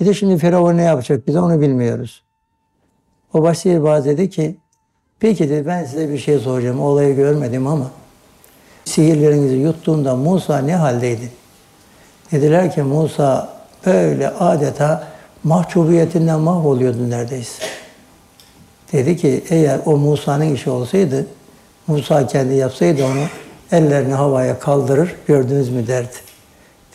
Bir 0.00 0.06
de 0.06 0.14
şimdi 0.14 0.38
Firavun 0.38 0.76
ne 0.76 0.82
yapacak 0.82 1.26
biz 1.26 1.36
onu 1.36 1.60
bilmiyoruz. 1.60 2.22
O 3.34 3.42
baş 3.42 3.58
sihirbaz 3.58 4.04
dedi 4.04 4.30
ki 4.30 4.56
peki 5.20 5.50
dedi 5.50 5.66
ben 5.66 5.84
size 5.84 6.08
bir 6.08 6.18
şey 6.18 6.38
soracağım. 6.38 6.80
Olayı 6.80 7.16
görmedim 7.16 7.66
ama 7.66 7.90
sihirlerinizi 8.84 9.56
yuttuğunda 9.56 10.16
Musa 10.16 10.58
ne 10.58 10.76
haldeydi? 10.76 11.30
Dediler 12.32 12.74
ki 12.74 12.82
Musa 12.82 13.48
böyle 13.86 14.30
adeta 14.30 15.08
mahcubiyetinden 15.44 16.40
mahvoluyordu 16.40 17.10
neredeyse. 17.10 17.64
Dedi 18.94 19.16
ki 19.16 19.44
eğer 19.50 19.80
o 19.86 19.96
Musa'nın 19.96 20.54
işi 20.54 20.70
olsaydı, 20.70 21.26
Musa 21.86 22.26
kendi 22.26 22.54
yapsaydı 22.54 23.04
onu 23.04 23.24
ellerini 23.72 24.14
havaya 24.14 24.58
kaldırır, 24.58 25.14
gördünüz 25.26 25.70
mü 25.70 25.86
derdi. 25.86 26.16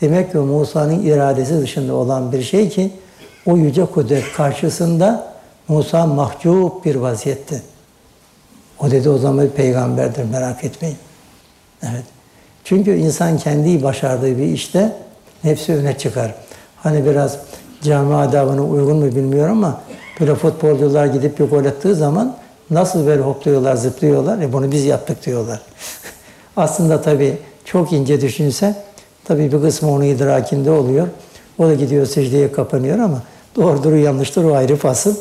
Demek 0.01 0.31
ki 0.31 0.37
Musa'nın 0.37 1.03
iradesi 1.05 1.61
dışında 1.61 1.93
olan 1.93 2.31
bir 2.31 2.43
şey 2.43 2.69
ki 2.69 2.91
o 3.45 3.57
yüce 3.57 3.85
kudret 3.85 4.33
karşısında 4.33 5.33
Musa 5.67 6.05
mahcup 6.05 6.85
bir 6.85 6.95
vaziyette. 6.95 7.61
O 8.79 8.91
dedi 8.91 9.09
o 9.09 9.17
zaman 9.17 9.45
bir 9.45 9.49
peygamberdir 9.49 10.23
merak 10.23 10.63
etmeyin. 10.63 10.97
Evet. 11.83 12.03
Çünkü 12.63 12.95
insan 12.95 13.37
kendi 13.37 13.83
başardığı 13.83 14.37
bir 14.37 14.45
işte 14.45 14.93
nefsi 15.43 15.73
öne 15.73 15.97
çıkar. 15.97 16.35
Hani 16.75 17.05
biraz 17.05 17.37
cami 17.81 18.15
adabına 18.15 18.63
uygun 18.63 18.97
mu 18.97 19.05
bilmiyorum 19.05 19.57
ama 19.57 19.81
böyle 20.19 20.35
futbolcular 20.35 21.05
gidip 21.05 21.39
bir 21.39 21.45
gol 21.45 21.65
attığı 21.65 21.95
zaman 21.95 22.35
nasıl 22.71 23.07
böyle 23.07 23.21
hopluyorlar, 23.21 23.75
zıplıyorlar. 23.75 24.41
E 24.41 24.53
bunu 24.53 24.71
biz 24.71 24.85
yaptık 24.85 25.25
diyorlar. 25.25 25.61
Aslında 26.57 27.01
tabii 27.01 27.37
çok 27.65 27.93
ince 27.93 28.21
düşünse 28.21 28.75
tabii 29.23 29.51
bir 29.51 29.61
kısmı 29.61 29.91
onun 29.91 30.03
idrakinde 30.05 30.71
oluyor. 30.71 31.07
O 31.57 31.67
da 31.67 31.73
gidiyor 31.73 32.05
secdeye 32.05 32.51
kapanıyor 32.51 32.99
ama 32.99 33.21
doğrudur 33.55 33.93
yanlıştır 33.93 34.43
o 34.43 34.55
ayrı 34.55 34.75
fasıl. 34.75 35.15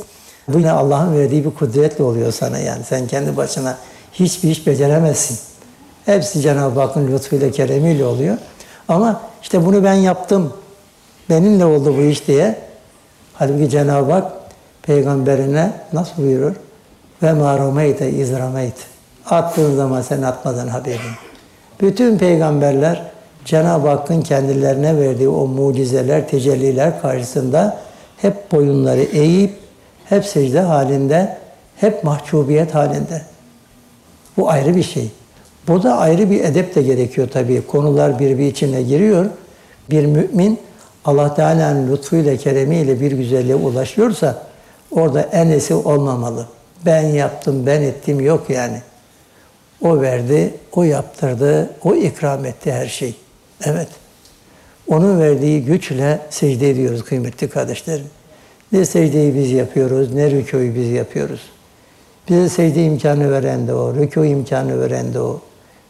Bu 0.49 0.59
yine 0.59 0.71
Allah'ın 0.71 1.19
verdiği 1.19 1.45
bir 1.45 1.51
kudretle 1.51 2.05
oluyor 2.05 2.33
sana 2.33 2.59
yani. 2.59 2.85
Sen 2.85 3.07
kendi 3.07 3.37
başına 3.37 3.79
hiçbir 4.13 4.51
iş 4.51 4.67
beceremezsin. 4.67 5.39
Hepsi 6.07 6.41
Cenab-ı 6.41 6.81
Hakk'ın 6.81 7.09
lütfuyla, 7.09 7.51
keremiyle 7.51 8.05
oluyor. 8.05 8.37
Ama 8.89 9.21
işte 9.43 9.67
bunu 9.67 9.85
ben 9.85 9.95
yaptım, 9.95 10.53
benimle 11.31 11.65
oldu 11.65 11.95
bu 11.97 12.01
iş 12.01 12.27
diye. 12.27 12.59
Halbuki 13.35 13.71
Cenab-ı 13.71 14.13
Hak 14.13 14.33
peygamberine 14.89 15.73
nasıl 15.93 16.23
buyurur? 16.23 16.53
Ve 17.23 17.33
ma 17.33 17.59
romeyte 17.59 18.11
iz 18.11 18.33
romeyte. 18.33 18.81
Attığın 19.27 19.77
zaman 19.77 20.03
sen 20.03 20.23
atmadan 20.23 20.69
Habibim. 20.69 20.99
Bütün 21.81 22.19
peygamberler 22.19 23.03
Cenab-ı 23.45 23.89
Hakk'ın 23.89 24.23
kendilerine 24.23 25.01
verdiği 25.01 25.29
o 25.29 25.47
mucizeler, 25.47 26.29
tecelliler 26.29 27.01
karşısında 27.03 27.77
hep 28.17 28.53
boyunları 28.53 29.01
eğip, 29.01 29.53
hep 30.05 30.25
secde 30.25 30.61
halinde, 30.61 31.39
hep 31.77 32.05
mahcubiyet 32.05 32.75
halinde. 32.75 33.23
Bu 34.37 34.51
ayrı 34.51 34.77
bir 34.77 34.83
şey. 34.83 35.11
Burada 35.69 35.97
ayrı 35.97 36.31
bir 36.31 36.45
edep 36.45 36.75
de 36.75 36.83
gerekiyor 36.83 37.29
tabii. 37.33 37.67
Konular 37.67 38.19
birbiri 38.19 38.47
içine 38.47 38.83
giriyor. 38.83 39.27
Bir 39.91 40.07
mümin 40.07 40.59
Allah 41.05 41.35
Teala'nın 41.35 41.93
lütfuyla, 41.93 42.37
keremiyle 42.37 43.01
bir 43.01 43.13
güzelliğe 43.13 43.55
ulaşıyorsa 43.55 44.48
orada 44.91 45.21
enesi 45.21 45.75
olmamalı. 45.75 46.47
Ben 46.87 47.03
yaptım, 47.03 47.67
ben 47.67 47.83
ettim 47.83 48.21
yok 48.21 48.51
yani. 48.51 48.83
O 49.83 50.01
verdi, 50.01 50.55
o 50.73 50.83
yaptırdı, 50.83 51.71
o 51.85 51.95
ikram 51.95 52.45
etti 52.45 52.73
her 52.73 52.87
şey. 52.87 53.15
Evet. 53.65 53.89
Onun 54.89 55.21
verdiği 55.21 55.65
güçle 55.65 56.21
secde 56.31 56.71
ediyoruz 56.71 57.05
kıymetli 57.05 57.49
kardeşlerim. 57.49 58.07
Ne 58.73 58.85
secdeyi 58.85 59.35
biz 59.35 59.51
yapıyoruz, 59.51 60.15
ne 60.15 60.31
rükûyu 60.31 60.75
biz 60.75 60.91
yapıyoruz. 60.91 61.41
Bize 62.29 62.49
secde 62.49 62.85
imkanı 62.85 63.31
veren 63.31 63.69
de 63.69 63.75
o, 63.75 63.95
rükû 63.95 64.27
imkanı 64.27 64.81
veren 64.81 65.15
de 65.15 65.21
o. 65.21 65.41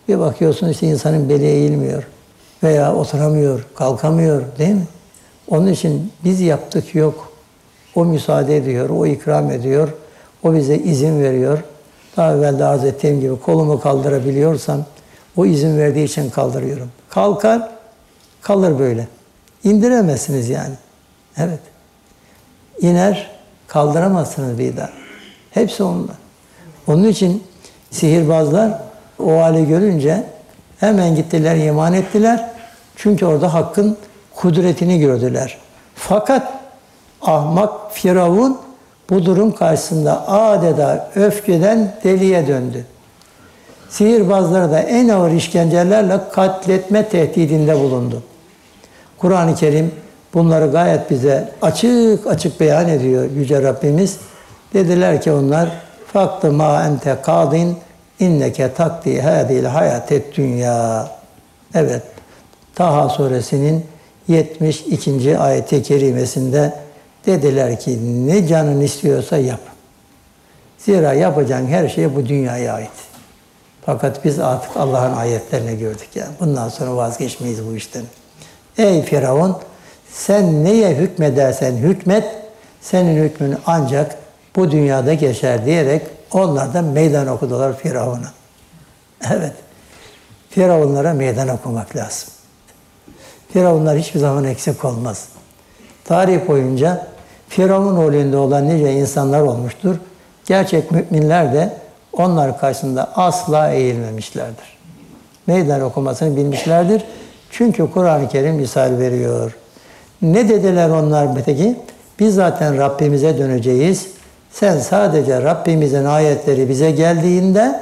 Bir 0.08 0.18
bakıyorsun 0.18 0.68
işte 0.68 0.86
insanın 0.86 1.28
beli 1.28 1.46
eğilmiyor 1.46 2.02
veya 2.62 2.94
oturamıyor, 2.94 3.66
kalkamıyor 3.74 4.42
değil 4.58 4.74
mi? 4.74 4.86
Onun 5.48 5.66
için 5.66 6.12
biz 6.24 6.40
yaptık 6.40 6.94
yok. 6.94 7.27
O 7.94 8.04
müsaade 8.04 8.56
ediyor, 8.56 8.90
o 8.90 9.06
ikram 9.06 9.50
ediyor, 9.50 9.88
o 10.42 10.54
bize 10.54 10.76
izin 10.76 11.22
veriyor. 11.22 11.58
Daha 12.16 12.32
evvel 12.32 12.58
de 12.58 12.64
arz 12.64 12.84
ettiğim 12.84 13.20
gibi 13.20 13.40
kolumu 13.40 13.80
kaldırabiliyorsam 13.80 14.84
o 15.36 15.46
izin 15.46 15.78
verdiği 15.78 16.04
için 16.04 16.30
kaldırıyorum. 16.30 16.90
Kalkar, 17.10 17.68
kalır 18.42 18.78
böyle. 18.78 19.08
İndiremezsiniz 19.64 20.48
yani. 20.48 20.74
Evet. 21.36 21.60
İner, 22.80 23.30
kaldıramazsınız 23.66 24.58
bir 24.58 24.76
daha. 24.76 24.90
Hepsi 25.50 25.82
onda. 25.82 26.12
Onun 26.86 27.04
için 27.04 27.44
sihirbazlar 27.90 28.80
o 29.18 29.40
hali 29.40 29.68
görünce 29.68 30.24
hemen 30.80 31.14
gittiler, 31.16 31.56
iman 31.56 31.92
ettiler. 31.92 32.50
Çünkü 32.96 33.26
orada 33.26 33.54
hakkın 33.54 33.96
kudretini 34.34 34.98
gördüler. 34.98 35.58
Fakat 35.94 36.57
ahmak 37.28 37.92
Firavun 37.92 38.58
bu 39.10 39.24
durum 39.24 39.54
karşısında 39.54 40.28
adeta 40.28 41.10
öfkeden 41.14 41.94
deliye 42.04 42.46
döndü. 42.46 42.84
Sihirbazları 43.88 44.70
da 44.70 44.80
en 44.80 45.08
ağır 45.08 45.30
işkencelerle 45.30 46.20
katletme 46.32 47.08
tehdidinde 47.08 47.80
bulundu. 47.80 48.22
Kur'an-ı 49.18 49.54
Kerim 49.54 49.92
bunları 50.34 50.66
gayet 50.66 51.10
bize 51.10 51.48
açık 51.62 52.26
açık 52.26 52.60
beyan 52.60 52.88
ediyor 52.88 53.30
Yüce 53.30 53.62
Rabbimiz. 53.62 54.16
Dediler 54.74 55.22
ki 55.22 55.32
onlar 55.32 55.68
faktı 56.12 56.52
ma 56.52 56.84
ente 56.84 57.16
kadin 57.22 57.76
inneke 58.20 58.72
takdi 58.72 59.20
hadil 59.20 59.64
hayatet 59.64 60.36
dünya. 60.36 61.08
Evet. 61.74 62.02
Taha 62.74 63.08
suresinin 63.08 63.84
72. 64.28 65.38
ayeti 65.38 65.82
kerimesinde 65.82 66.72
dediler 67.26 67.80
ki 67.80 67.98
ne 68.26 68.46
canın 68.46 68.80
istiyorsa 68.80 69.36
yap. 69.36 69.60
Zira 70.78 71.12
yapacağın 71.12 71.66
her 71.66 71.88
şey 71.88 72.14
bu 72.14 72.26
dünyaya 72.26 72.74
ait. 72.74 72.90
Fakat 73.86 74.24
biz 74.24 74.38
artık 74.38 74.76
Allah'ın 74.76 75.16
ayetlerini 75.16 75.78
gördük 75.78 76.08
yani. 76.14 76.30
Bundan 76.40 76.68
sonra 76.68 76.96
vazgeçmeyiz 76.96 77.66
bu 77.66 77.76
işten. 77.76 78.04
Ey 78.78 79.02
Firavun 79.02 79.56
sen 80.12 80.64
neye 80.64 80.94
hükmedersen 80.94 81.76
hükmet 81.76 82.24
senin 82.80 83.22
hükmün 83.22 83.56
ancak 83.66 84.16
bu 84.56 84.70
dünyada 84.70 85.14
geçer 85.14 85.66
diyerek 85.66 86.02
onlar 86.32 86.74
da 86.74 86.82
meydan 86.82 87.26
okudular 87.26 87.78
Firavun'a. 87.78 88.32
Evet. 89.30 89.52
Firavunlara 90.50 91.14
meydan 91.14 91.48
okumak 91.48 91.96
lazım. 91.96 92.28
Firavunlar 93.52 93.98
hiçbir 93.98 94.20
zaman 94.20 94.44
eksik 94.44 94.84
olmaz. 94.84 95.28
Tarih 96.08 96.48
boyunca 96.48 97.06
Firavun 97.48 97.96
rolünde 97.96 98.36
olan 98.36 98.68
nice 98.68 98.92
insanlar 98.92 99.40
olmuştur. 99.40 99.96
Gerçek 100.46 100.90
müminler 100.90 101.52
de 101.52 101.72
onlar 102.12 102.60
karşısında 102.60 103.12
asla 103.16 103.70
eğilmemişlerdir. 103.70 104.78
Meydan 105.46 105.80
okumasını 105.80 106.36
bilmişlerdir. 106.36 107.04
Çünkü 107.50 107.90
Kur'an-ı 107.90 108.28
Kerim 108.28 108.54
misal 108.54 108.98
veriyor. 108.98 109.56
Ne 110.22 110.48
dediler 110.48 110.90
onlar 110.90 111.28
peki? 111.46 111.76
Biz 112.18 112.34
zaten 112.34 112.78
Rabbimize 112.78 113.38
döneceğiz. 113.38 114.08
Sen 114.50 114.78
sadece 114.78 115.42
Rabbimizin 115.42 116.04
ayetleri 116.04 116.68
bize 116.68 116.90
geldiğinde 116.90 117.80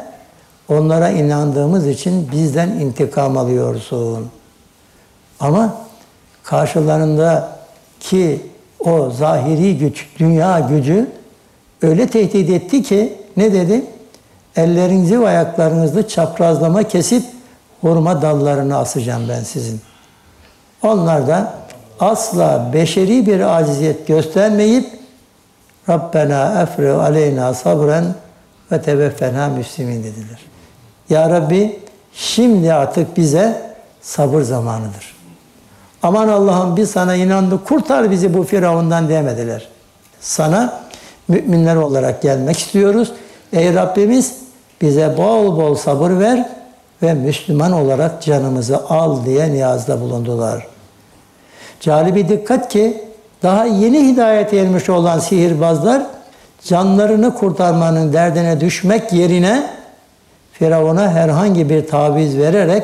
onlara 0.69 1.11
inandığımız 1.11 1.87
için 1.87 2.29
bizden 2.33 2.69
intikam 2.69 3.39
alıyorsun. 3.39 4.31
Ama 5.41 5.75
karşılarında 6.43 7.56
ki 8.07 8.41
o 8.81 9.11
zahiri 9.11 9.79
güç, 9.79 10.07
dünya 10.19 10.61
gücü 10.61 11.07
öyle 11.83 12.07
tehdit 12.07 12.51
etti 12.51 12.83
ki 12.83 13.13
ne 13.37 13.53
dedi? 13.53 13.85
Ellerinizi 14.57 15.21
ve 15.21 15.29
ayaklarınızı 15.29 16.09
çaprazlama 16.09 16.83
kesip 16.83 17.25
hurma 17.81 18.23
dallarını 18.23 18.77
asacağım 18.77 19.23
ben 19.29 19.43
sizin. 19.43 19.81
Onlar 20.83 21.27
da 21.27 21.55
asla 22.01 22.71
beşeri 22.73 23.27
bir 23.27 23.57
aciziyet 23.59 24.07
göstermeyip 24.07 24.87
Rabbena 25.89 26.63
efre 26.63 26.93
aleyna 26.93 27.55
sabren 27.55 28.15
ve 28.73 28.83
teveffena 28.83 29.49
müslimin 29.49 29.99
dediler. 29.99 30.41
Ya 31.11 31.31
Rabbi 31.31 31.81
şimdi 32.13 32.73
artık 32.73 33.17
bize 33.17 33.63
sabır 34.01 34.43
zamanıdır. 34.43 35.16
Aman 36.07 36.29
Allah'ım 36.29 36.77
biz 36.77 36.91
sana 36.91 37.15
inandık 37.15 37.65
kurtar 37.65 38.11
bizi 38.11 38.35
bu 38.35 38.45
Firavundan 38.45 39.09
demediler. 39.09 39.69
Sana 40.21 40.81
müminler 41.29 41.77
olarak 41.77 42.23
gelmek 42.23 42.59
istiyoruz. 42.59 43.13
Ey 43.53 43.75
Rabbimiz 43.75 44.35
bize 44.83 45.15
bol 45.19 45.57
bol 45.57 45.75
sabır 45.75 46.11
ver 46.11 46.49
ve 47.03 47.15
Müslüman 47.15 47.73
olarak 47.73 48.23
canımızı 48.23 48.77
al 48.89 49.25
diye 49.25 49.53
niyazda 49.53 50.01
bulundular. 50.01 50.67
Calibi 51.81 52.29
dikkat 52.29 52.69
ki 52.69 53.05
daha 53.43 53.65
yeni 53.65 54.09
hidayet 54.09 54.55
ermiş 54.55 54.89
olan 54.89 55.19
sihirbazlar 55.19 56.03
canlarını 56.65 57.35
kurtarmanın 57.35 58.13
derdine 58.13 58.61
düşmek 58.61 59.13
yerine 59.13 59.71
Firavun'a 60.53 61.11
herhangi 61.11 61.71
bir 61.71 61.87
taviz 61.87 62.39
vererek 62.39 62.83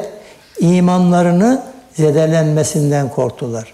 imanlarını 0.60 1.71
zedelenmesinden 1.94 3.08
korktular. 3.08 3.72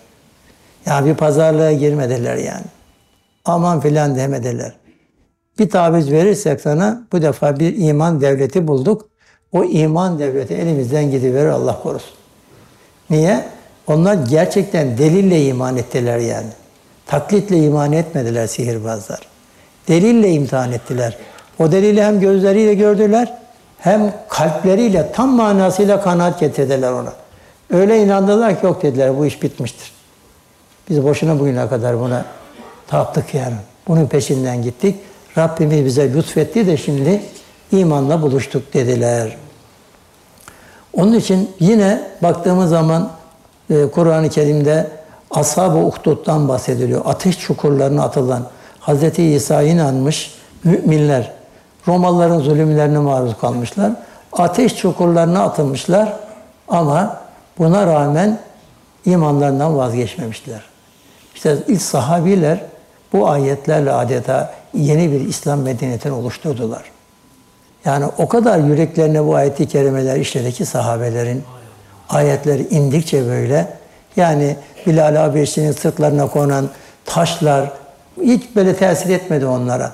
Ya 0.87 1.05
bir 1.05 1.15
pazarlığa 1.15 1.73
girmediler 1.73 2.37
yani. 2.37 2.65
Aman 3.45 3.81
filan 3.81 4.17
demediler. 4.17 4.73
Bir 5.59 5.71
taviz 5.71 6.11
verirsek 6.11 6.61
sana 6.61 7.03
bu 7.13 7.23
defa 7.23 7.59
bir 7.59 7.77
iman 7.77 8.21
devleti 8.21 8.67
bulduk. 8.67 9.09
O 9.53 9.65
iman 9.65 10.19
devleti 10.19 10.55
elimizden 10.55 11.11
gidiverir 11.11 11.49
Allah 11.49 11.83
korusun. 11.83 12.15
Niye? 13.11 13.45
Onlar 13.87 14.15
gerçekten 14.15 14.99
delille 14.99 15.45
iman 15.45 15.77
ettiler 15.77 16.19
yani. 16.19 16.49
Taklitle 17.07 17.59
iman 17.59 17.93
etmediler 17.93 18.47
sihirbazlar. 18.47 19.21
Delille 19.89 20.31
imtihan 20.31 20.73
ettiler. 20.73 21.17
O 21.59 21.73
delili 21.73 22.03
hem 22.03 22.21
gözleriyle 22.21 22.75
gördüler 22.75 23.39
hem 23.79 24.13
kalpleriyle 24.29 25.13
tam 25.13 25.37
manasıyla 25.37 26.01
kanaat 26.01 26.41
getirdiler 26.41 26.93
ona. 26.93 27.13
Öyle 27.71 28.03
inandılar 28.03 28.61
ki 28.61 28.67
yok 28.67 28.83
dediler 28.83 29.19
bu 29.19 29.27
iş 29.27 29.43
bitmiştir. 29.43 29.93
Biz 30.91 31.05
boşuna 31.05 31.39
bugüne 31.39 31.69
kadar 31.69 32.01
buna 32.01 32.25
taptık 32.87 33.35
yani. 33.35 33.57
Bunun 33.89 34.07
peşinden 34.07 34.63
gittik. 34.63 34.97
Rabbimiz 35.39 35.85
bize 35.85 36.15
lütfetti 36.15 36.67
de 36.67 36.77
şimdi 36.77 37.23
imanla 37.73 38.23
buluştuk 38.23 38.75
dediler. 38.75 39.37
Onun 40.93 41.13
için 41.13 41.51
yine 41.61 42.11
baktığımız 42.23 42.71
zaman 42.71 43.11
e, 43.71 43.91
Kur'an-ı 43.91 44.29
Kerim'de 44.29 44.91
Ashab-ı 45.31 45.79
Uhdud'dan 45.79 46.49
bahsediliyor. 46.49 47.03
Ateş 47.05 47.39
çukurlarına 47.39 48.03
atılan 48.03 48.47
Hz. 48.81 49.19
İsa'ya 49.19 49.69
inanmış 49.69 50.35
müminler. 50.65 51.33
Romalıların 51.89 52.39
zulümlerine 52.39 52.99
maruz 52.99 53.37
kalmışlar. 53.41 53.93
Ateş 54.33 54.77
çukurlarına 54.77 55.43
atılmışlar 55.43 56.17
ama 56.69 57.21
buna 57.59 57.87
rağmen 57.87 58.39
imanlarından 59.05 59.77
vazgeçmemişler. 59.77 60.61
İşte 61.35 61.57
ilk 61.69 61.83
sahabiler 61.83 62.61
bu 63.13 63.29
ayetlerle 63.29 63.93
adeta 63.93 64.55
yeni 64.75 65.13
bir 65.13 65.21
İslam 65.21 65.61
medeniyetini 65.61 66.13
oluşturdular. 66.13 66.83
Yani 67.85 68.07
o 68.19 68.29
kadar 68.29 68.59
yüreklerine 68.59 69.27
bu 69.27 69.35
ayeti 69.35 69.69
kerimeler 69.69 70.17
işledi 70.17 70.53
ki 70.53 70.67
sahabelerin 70.67 71.43
ayetleri 72.09 72.67
indikçe 72.69 73.27
böyle 73.27 73.69
yani 74.17 74.57
Bilal 74.87 75.17
Habeşi'nin 75.17 75.73
sırtlarına 75.73 76.29
konan 76.29 76.69
taşlar 77.05 77.71
hiç 78.23 78.57
böyle 78.57 78.77
tesir 78.77 79.11
etmedi 79.11 79.47
onlara. 79.47 79.93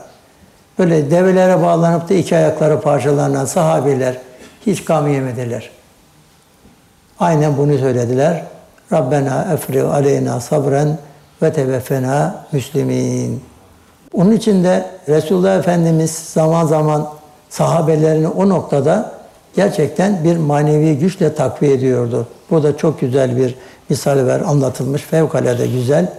Böyle 0.78 1.10
develere 1.10 1.62
bağlanıp 1.62 2.08
da 2.08 2.14
iki 2.14 2.36
ayakları 2.36 2.80
parçalanan 2.80 3.44
sahabiler 3.44 4.18
hiç 4.66 4.84
gam 4.84 5.12
yemediler. 5.12 5.70
Aynen 7.20 7.56
bunu 7.56 7.78
söylediler. 7.78 8.44
Rabbena 8.92 9.52
efri 9.52 9.82
aleyna 9.82 10.40
sabren 10.40 10.98
ve 11.42 11.52
teveffena 11.52 12.44
müslimin. 12.52 13.42
Onun 14.12 14.32
için 14.32 14.64
de 14.64 14.86
Resulullah 15.08 15.58
Efendimiz 15.58 16.10
zaman 16.10 16.66
zaman 16.66 17.08
sahabelerini 17.50 18.28
o 18.28 18.48
noktada 18.48 19.12
gerçekten 19.56 20.24
bir 20.24 20.36
manevi 20.36 20.98
güçle 20.98 21.34
takviye 21.34 21.74
ediyordu. 21.74 22.26
Bu 22.50 22.62
da 22.62 22.76
çok 22.76 23.00
güzel 23.00 23.36
bir 23.36 23.54
misal 23.88 24.26
ver 24.26 24.40
anlatılmış. 24.40 25.02
Fevkalade 25.02 25.66
güzel. 25.66 26.12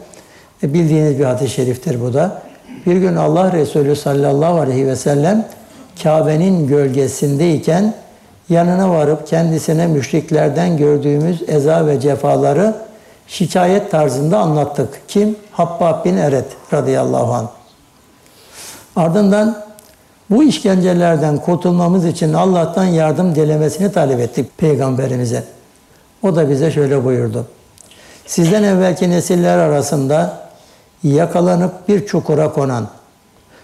E 0.63 0.73
bildiğiniz 0.73 1.19
bir 1.19 1.23
hadis-i 1.23 1.49
şeriftir 1.53 2.01
bu 2.01 2.13
da. 2.13 2.41
Bir 2.86 2.95
gün 2.95 3.15
Allah 3.15 3.51
Resulü 3.51 3.95
sallallahu 3.95 4.60
aleyhi 4.60 4.88
ve 4.88 4.95
sellem 4.95 5.45
Kabe'nin 6.03 6.67
gölgesindeyken 6.67 7.93
yanına 8.49 8.89
varıp 8.89 9.27
kendisine 9.27 9.88
müşriklerden 9.88 10.77
gördüğümüz 10.77 11.43
eza 11.47 11.88
ve 11.88 11.99
cefaları 11.99 12.75
şikayet 13.27 13.91
tarzında 13.91 14.39
anlattık. 14.39 15.01
Kim? 15.08 15.36
Habbab 15.51 16.05
bin 16.05 16.17
Eret 16.17 16.45
radıyallahu 16.73 17.34
anh. 17.34 17.47
Ardından 18.95 19.65
bu 20.29 20.43
işkencelerden 20.43 21.38
kurtulmamız 21.38 22.05
için 22.05 22.34
Allah'tan 22.34 22.86
yardım 22.86 23.36
dilemesini 23.36 23.91
talep 23.91 24.19
ettik 24.19 24.58
Peygamberimize. 24.58 25.43
O 26.23 26.36
da 26.36 26.49
bize 26.49 26.71
şöyle 26.71 27.05
buyurdu. 27.05 27.45
Sizden 28.25 28.63
evvelki 28.63 29.10
nesiller 29.10 29.58
arasında 29.58 30.38
yakalanıp 31.03 31.88
bir 31.88 32.05
çukura 32.05 32.53
konan, 32.53 32.88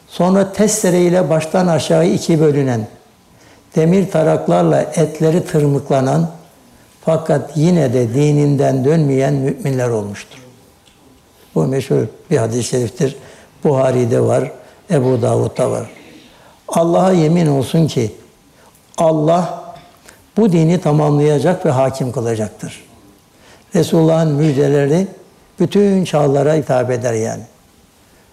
sonra 0.07 0.53
testere 0.53 1.01
ile 1.01 1.29
baştan 1.29 1.67
aşağı 1.67 2.07
iki 2.07 2.39
bölünen, 2.39 2.87
demir 3.75 4.11
taraklarla 4.11 4.81
etleri 4.81 5.45
tırmıklanan, 5.45 6.31
fakat 7.05 7.57
yine 7.57 7.93
de 7.93 8.13
dininden 8.13 8.85
dönmeyen 8.85 9.33
müminler 9.33 9.89
olmuştur. 9.89 10.37
Bu 11.55 11.63
meşhur 11.63 12.03
bir 12.31 12.37
hadis-i 12.37 12.63
şeriftir. 12.63 13.15
Buhari'de 13.63 14.21
var, 14.21 14.51
Ebu 14.91 15.21
Davud'da 15.21 15.71
var. 15.71 15.89
Allah'a 16.67 17.11
yemin 17.11 17.47
olsun 17.47 17.87
ki 17.87 18.11
Allah 18.97 19.63
bu 20.37 20.51
dini 20.51 20.81
tamamlayacak 20.81 21.65
ve 21.65 21.69
hakim 21.69 22.11
kılacaktır. 22.11 22.83
Resulullah'ın 23.75 24.31
müjdeleri 24.31 25.07
bütün 25.59 26.05
çağlara 26.05 26.53
hitap 26.53 26.91
eder 26.91 27.13
yani. 27.13 27.43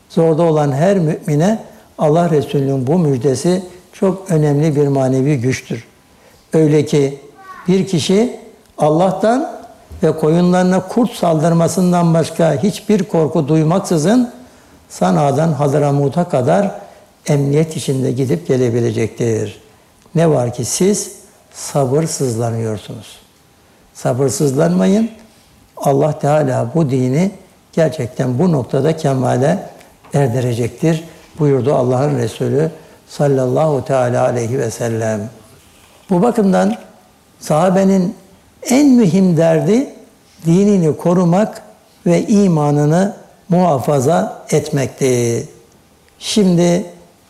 Zorda 0.08 0.42
olan 0.42 0.72
her 0.72 0.98
mümine 0.98 1.58
Allah 1.98 2.30
Resulü'nün 2.30 2.86
bu 2.86 2.98
müjdesi 2.98 3.62
çok 4.00 4.30
önemli 4.30 4.76
bir 4.76 4.88
manevi 4.88 5.40
güçtür. 5.40 5.84
Öyle 6.52 6.86
ki 6.86 7.18
bir 7.68 7.86
kişi 7.86 8.40
Allah'tan 8.78 9.58
ve 10.02 10.16
koyunlarına 10.16 10.88
kurt 10.88 11.12
saldırmasından 11.12 12.14
başka 12.14 12.62
hiçbir 12.62 13.02
korku 13.04 13.48
duymaksızın 13.48 14.32
Sana'dan 14.88 15.52
Hadramut'a 15.52 16.28
kadar 16.28 16.80
emniyet 17.28 17.76
içinde 17.76 18.12
gidip 18.12 18.48
gelebilecektir. 18.48 19.60
Ne 20.14 20.30
var 20.30 20.54
ki 20.54 20.64
siz 20.64 21.12
sabırsızlanıyorsunuz. 21.52 23.18
Sabırsızlanmayın. 23.94 25.10
Allah 25.76 26.18
Teala 26.18 26.70
bu 26.74 26.90
dini 26.90 27.30
gerçekten 27.72 28.38
bu 28.38 28.52
noktada 28.52 28.96
kemale 28.96 29.66
erdirecektir. 30.14 31.04
Buyurdu 31.38 31.74
Allah'ın 31.74 32.18
Resulü 32.18 32.70
sallallahu 33.08 33.84
teala 33.84 34.24
aleyhi 34.24 34.58
ve 34.58 34.70
sellem. 34.70 35.30
Bu 36.10 36.22
bakımdan 36.22 36.76
sahabenin 37.40 38.16
en 38.62 38.88
mühim 38.88 39.36
derdi 39.36 39.94
dinini 40.46 40.96
korumak 40.96 41.62
ve 42.06 42.26
imanını 42.26 43.16
muhafaza 43.48 44.42
etmekti. 44.50 45.48
Şimdi 46.18 46.86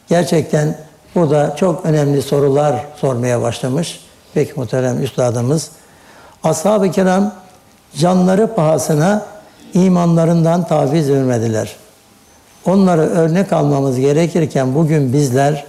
gerçekten 0.09 0.79
burada 1.15 1.57
çok 1.57 1.87
önemli 1.87 2.23
sorular 2.23 2.85
sormaya 2.97 3.43
başlamış. 3.43 4.01
Peki 4.35 4.53
muhterem 4.57 5.03
üstadımız. 5.03 5.71
Ashab-ı 6.43 6.91
kiram 6.91 7.35
canları 7.97 8.55
pahasına 8.55 9.27
imanlarından 9.75 10.67
taviz 10.67 11.11
vermediler. 11.11 11.77
Onları 12.69 13.01
örnek 13.01 13.53
almamız 13.53 13.99
gerekirken 13.99 14.75
bugün 14.75 15.13
bizler 15.13 15.67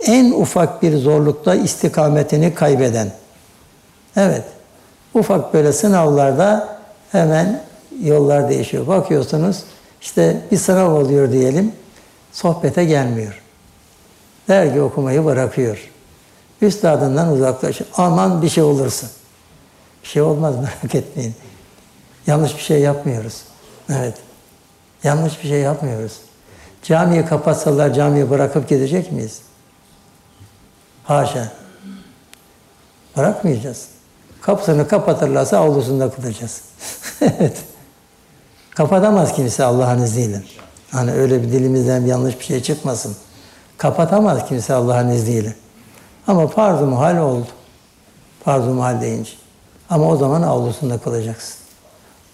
en 0.00 0.32
ufak 0.32 0.82
bir 0.82 0.96
zorlukta 0.96 1.54
istikametini 1.54 2.54
kaybeden, 2.54 3.12
evet, 4.16 4.44
ufak 5.14 5.54
böyle 5.54 5.72
sınavlarda 5.72 6.78
hemen 7.12 7.62
yollar 8.02 8.48
değişiyor. 8.48 8.86
Bakıyorsunuz 8.86 9.62
işte 10.00 10.40
bir 10.52 10.56
sınav 10.56 10.94
oluyor 10.94 11.32
diyelim, 11.32 11.72
sohbete 12.32 12.84
gelmiyor. 12.84 13.42
Dergi 14.48 14.80
okumayı 14.80 15.24
bırakıyor. 15.24 15.90
Üstadından 16.62 17.32
uzaklaşıyor. 17.32 17.90
Aman 17.96 18.42
bir 18.42 18.48
şey 18.48 18.64
olursun. 18.64 19.08
Bir 20.02 20.08
şey 20.08 20.22
olmaz 20.22 20.54
merak 20.56 20.94
etmeyin. 20.94 21.34
Yanlış 22.26 22.56
bir 22.56 22.62
şey 22.62 22.80
yapmıyoruz. 22.80 23.42
Evet. 23.90 24.14
Yanlış 25.04 25.42
bir 25.42 25.48
şey 25.48 25.60
yapmıyoruz. 25.60 26.12
Camiyi 26.82 27.24
kapatsalar 27.24 27.94
camiyi 27.94 28.30
bırakıp 28.30 28.68
gidecek 28.68 29.12
miyiz? 29.12 29.40
Haşa. 31.04 31.52
Bırakmayacağız. 33.16 33.88
Kapısını 34.40 34.88
kapatırlarsa 34.88 35.58
avlusunda 35.58 36.10
kılacağız. 36.10 36.62
evet. 37.20 37.64
Kapatamaz 38.70 39.32
kimse 39.32 39.64
Allah'ın 39.64 40.02
izniyle. 40.02 40.42
Hani 40.90 41.12
öyle 41.12 41.42
bir 41.42 41.52
dilimizden 41.52 42.04
bir 42.04 42.10
yanlış 42.10 42.38
bir 42.38 42.44
şey 42.44 42.62
çıkmasın. 42.62 43.16
Kapatamaz 43.78 44.48
kimse 44.48 44.74
Allah'ın 44.74 45.08
izniyle. 45.08 45.54
Ama 46.26 46.46
farz-ı 46.46 46.86
muhal 46.86 47.16
oldu. 47.16 47.46
Farz-ı 48.44 49.00
deyince. 49.00 49.30
Ama 49.90 50.08
o 50.08 50.16
zaman 50.16 50.42
avlusunda 50.42 50.98
kılacaksın. 50.98 51.54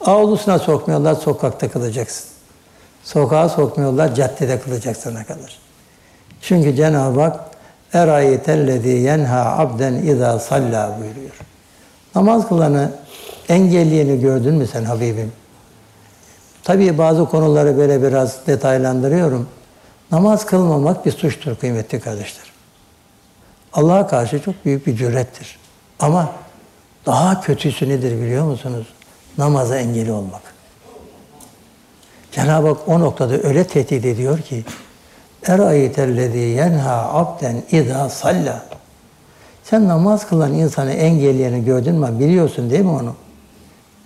Avlusuna 0.01 0.59
sokmuyorlar, 0.59 1.15
sokakta 1.15 1.71
kılacaksın. 1.71 2.25
Sokağa 3.09 3.49
sokmuyorlar, 3.49 4.15
caddede 4.15 4.61
kılacaksın 4.61 5.15
ne 5.15 5.25
kadar. 5.25 5.59
Çünkü 6.41 6.77
Cenab-ı 6.77 7.21
Hak 7.21 7.41
erayetellezî 7.93 8.89
yenha 8.89 9.59
abden 9.59 9.95
izâ 9.95 10.39
sallâ 10.39 10.99
buyuruyor. 11.01 11.37
Namaz 12.15 12.49
kılanı 12.49 12.93
engelleyeni 13.49 14.21
gördün 14.21 14.55
mü 14.55 14.67
sen 14.67 14.85
Habibim? 14.85 15.33
Tabii 16.63 16.99
bazı 16.99 17.25
konuları 17.25 17.79
böyle 17.79 18.03
biraz 18.03 18.47
detaylandırıyorum. 18.47 19.49
Namaz 20.11 20.47
kılmamak 20.47 21.07
bir 21.07 21.13
suçtur 21.13 21.57
kıymetli 21.57 22.01
kardeşler. 22.01 22.53
Allah'a 23.73 24.07
karşı 24.07 24.43
çok 24.43 24.65
büyük 24.65 24.87
bir 24.87 24.97
cürettir. 24.97 25.59
Ama 26.01 26.33
daha 27.07 27.41
kötüsü 27.41 27.89
nedir 27.89 28.21
biliyor 28.23 28.45
musunuz? 28.45 28.87
Namaza 29.39 29.79
engeli 29.79 30.13
olmak. 30.13 30.58
Cenab-ı 32.39 32.69
Hak 32.69 32.89
o 32.89 33.01
noktada 33.01 33.35
öyle 33.43 33.65
tehdit 33.65 34.05
ediyor 34.05 34.39
ki 34.39 34.65
Erayetellezî 35.47 36.39
yenha 36.39 37.13
abden 37.13 37.63
idâ 37.73 38.09
salla. 38.09 38.63
Sen 39.65 39.89
namaz 39.89 40.29
kılan 40.29 40.55
insanı 40.55 40.93
engelleyeni 40.93 41.65
gördün 41.65 41.95
mü? 41.95 42.09
Biliyorsun 42.21 42.71
değil 42.71 42.85
mi 42.85 42.91
onu? 42.91 43.15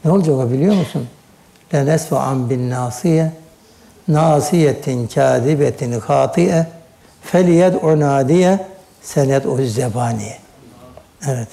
Ne 0.04 0.10
olacak 0.10 0.36
o 0.36 0.50
biliyor 0.50 0.74
musun? 0.74 1.08
Lenesfe 1.74 2.16
an 2.16 2.50
bin 2.50 2.70
nasiye 2.70 3.32
nasiyetin 4.08 5.06
kâzibetin 5.06 6.00
hâtiye 6.00 6.66
feliyed'u 7.22 8.00
nâdiye 8.00 8.66
sened'u 9.02 9.64
zebaniye. 9.64 10.38
Evet. 11.28 11.48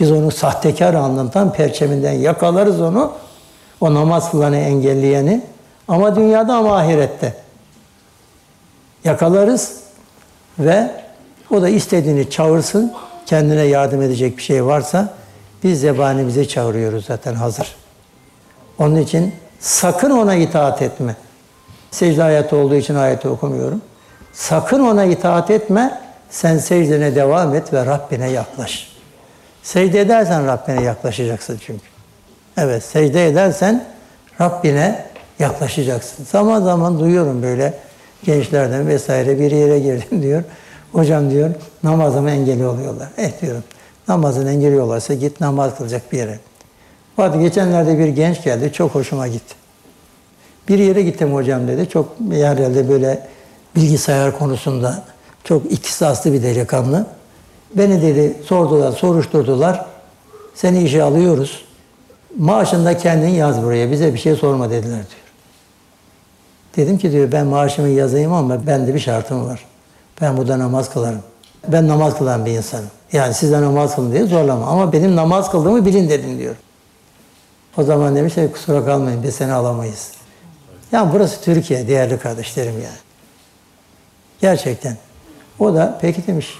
Biz 0.00 0.12
onu 0.12 0.30
sahtekar 0.30 0.94
anlatan 0.94 1.52
perçeminden 1.52 2.12
yakalarız 2.12 2.80
onu. 2.80 3.12
O 3.80 3.94
namaz 3.94 4.30
kılanı 4.30 4.56
engelleyeni. 4.56 5.42
Ama 5.88 6.16
dünyada 6.16 6.54
ama 6.54 6.76
ahirette. 6.76 7.34
Yakalarız 9.04 9.80
ve 10.58 10.90
O 11.50 11.62
da 11.62 11.68
istediğini 11.68 12.30
çağırsın, 12.30 12.92
kendine 13.26 13.62
yardım 13.62 14.02
edecek 14.02 14.38
bir 14.38 14.42
şey 14.42 14.64
varsa 14.64 15.14
biz 15.62 15.80
zebanimizi 15.80 16.48
çağırıyoruz 16.48 17.04
zaten 17.04 17.34
hazır. 17.34 17.76
Onun 18.78 18.96
için 18.96 19.34
sakın 19.60 20.10
ona 20.10 20.34
itaat 20.34 20.82
etme. 20.82 21.16
Secde 21.90 22.24
ayeti 22.24 22.54
olduğu 22.54 22.74
için 22.74 22.94
ayeti 22.94 23.28
okumuyorum. 23.28 23.82
Sakın 24.32 24.80
ona 24.80 25.04
itaat 25.04 25.50
etme. 25.50 26.00
Sen 26.30 26.58
secdene 26.58 27.14
devam 27.14 27.54
et 27.54 27.72
ve 27.72 27.86
Rabbine 27.86 28.30
yaklaş. 28.30 28.92
Secde 29.62 30.00
edersen 30.00 30.46
Rabbine 30.46 30.82
yaklaşacaksın 30.82 31.60
çünkü. 31.66 31.84
Evet, 32.56 32.82
secde 32.82 33.26
edersen 33.26 33.84
Rabbine 34.40 35.06
yaklaşacaksın. 35.38 36.24
Zaman 36.24 36.62
zaman 36.62 37.00
duyuyorum 37.00 37.42
böyle 37.42 37.74
gençlerden 38.24 38.88
vesaire 38.88 39.38
bir 39.38 39.50
yere 39.50 39.78
girdim 39.78 40.22
diyor. 40.22 40.42
Hocam 40.92 41.30
diyor 41.30 41.50
namazıma 41.82 42.30
engeli 42.30 42.66
oluyorlar. 42.66 43.08
Eh 43.18 43.40
diyorum 43.42 43.62
namazın 44.08 44.46
engeli 44.46 44.72
oluyorlarsa 44.72 45.14
git 45.14 45.40
namaz 45.40 45.76
kılacak 45.78 46.12
bir 46.12 46.18
yere. 46.18 46.38
Vardı 47.18 47.40
geçenlerde 47.40 47.98
bir 47.98 48.08
genç 48.08 48.44
geldi 48.44 48.72
çok 48.72 48.94
hoşuma 48.94 49.28
gitti. 49.28 49.54
Bir 50.68 50.78
yere 50.78 51.02
gittim 51.02 51.34
hocam 51.34 51.68
dedi. 51.68 51.88
Çok 51.88 52.08
herhalde 52.30 52.88
böyle 52.88 53.26
bilgisayar 53.76 54.38
konusunda 54.38 55.04
çok 55.44 55.72
ihtisaslı 55.72 56.32
bir 56.32 56.42
delikanlı. 56.42 57.06
Beni 57.74 58.02
dedi 58.02 58.36
sordular, 58.44 58.92
soruşturdular. 58.92 59.86
Seni 60.54 60.82
işe 60.82 61.02
alıyoruz. 61.02 61.64
Maaşını 62.38 62.84
da 62.84 62.98
kendin 62.98 63.28
yaz 63.28 63.62
buraya. 63.62 63.90
Bize 63.90 64.14
bir 64.14 64.18
şey 64.18 64.34
sorma 64.34 64.70
dediler 64.70 64.90
diyor. 64.90 65.25
Dedim 66.76 66.98
ki 66.98 67.12
diyor 67.12 67.32
ben 67.32 67.46
maaşımı 67.46 67.88
yazayım 67.88 68.32
ama 68.32 68.66
bende 68.66 68.94
bir 68.94 68.98
şartım 68.98 69.46
var. 69.46 69.64
Ben 70.20 70.36
burada 70.36 70.58
namaz 70.58 70.90
kılarım. 70.90 71.22
Ben 71.68 71.88
namaz 71.88 72.18
kılan 72.18 72.46
bir 72.46 72.50
insanım. 72.50 72.90
Yani 73.12 73.34
size 73.34 73.60
namaz 73.60 73.94
kılın 73.94 74.12
diye 74.12 74.24
zorlama. 74.24 74.66
Ama 74.66 74.92
benim 74.92 75.16
namaz 75.16 75.50
kıldığımı 75.50 75.86
bilin 75.86 76.08
dedim 76.08 76.38
diyor. 76.38 76.54
O 77.76 77.82
zaman 77.82 78.16
demiş 78.16 78.34
ki 78.34 78.48
kusura 78.52 78.84
kalmayın 78.84 79.22
biz 79.22 79.34
seni 79.34 79.52
alamayız. 79.52 80.10
Ya 80.92 81.10
burası 81.12 81.40
Türkiye 81.40 81.88
değerli 81.88 82.18
kardeşlerim 82.18 82.74
yani. 82.74 82.98
Gerçekten. 84.40 84.96
O 85.58 85.74
da 85.74 85.98
peki 86.00 86.26
demiş. 86.26 86.58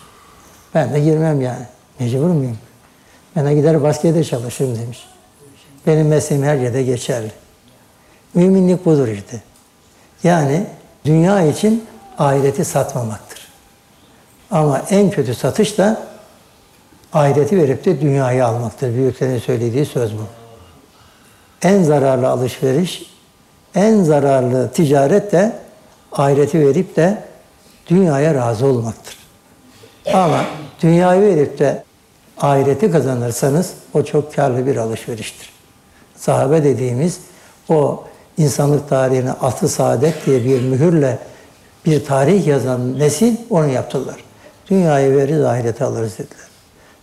Ben 0.74 0.94
de 0.94 1.00
girmem 1.00 1.40
yani. 1.40 1.66
Mecbur 2.00 2.26
muyum? 2.26 2.58
Ben 3.36 3.46
de 3.46 3.54
gider 3.54 3.82
başka 3.82 4.08
yerde 4.08 4.24
çalışırım 4.24 4.78
demiş. 4.78 5.06
Benim 5.86 6.08
mesleğim 6.08 6.44
her 6.44 6.56
yerde 6.56 6.82
geçerli. 6.82 7.30
Müminlik 8.34 8.86
budur 8.86 9.08
işte. 9.08 9.40
Yani 10.22 10.66
dünya 11.04 11.42
için 11.42 11.84
ahireti 12.18 12.64
satmamaktır. 12.64 13.48
Ama 14.50 14.82
en 14.90 15.10
kötü 15.10 15.34
satış 15.34 15.78
da 15.78 16.02
ahireti 17.12 17.58
verip 17.58 17.84
de 17.84 18.00
dünyayı 18.00 18.46
almaktır. 18.46 18.94
Büyüklerin 18.94 19.38
söylediği 19.38 19.86
söz 19.86 20.12
bu. 20.12 20.22
En 21.62 21.82
zararlı 21.82 22.28
alışveriş, 22.28 23.10
en 23.74 24.02
zararlı 24.02 24.70
ticaret 24.70 25.32
de 25.32 25.52
ahireti 26.12 26.60
verip 26.60 26.96
de 26.96 27.22
dünyaya 27.86 28.34
razı 28.34 28.66
olmaktır. 28.66 29.16
Ama 30.12 30.44
dünyayı 30.82 31.22
verip 31.22 31.58
de 31.58 31.84
ahireti 32.38 32.90
kazanırsanız 32.90 33.74
o 33.94 34.02
çok 34.02 34.34
karlı 34.34 34.66
bir 34.66 34.76
alışveriştir. 34.76 35.50
Sahabe 36.16 36.64
dediğimiz 36.64 37.20
o 37.68 38.04
insanlık 38.38 38.88
tarihine 38.88 39.32
aslı 39.32 39.68
saadet 39.68 40.26
diye 40.26 40.44
bir 40.44 40.60
mühürle 40.60 41.18
bir 41.86 42.04
tarih 42.04 42.46
yazan 42.46 42.98
nesil 42.98 43.36
onu 43.50 43.68
yaptılar. 43.68 44.16
Dünyayı 44.70 45.16
veririz, 45.16 45.44
ahireti 45.44 45.84
alırız 45.84 46.12
dediler. 46.12 46.46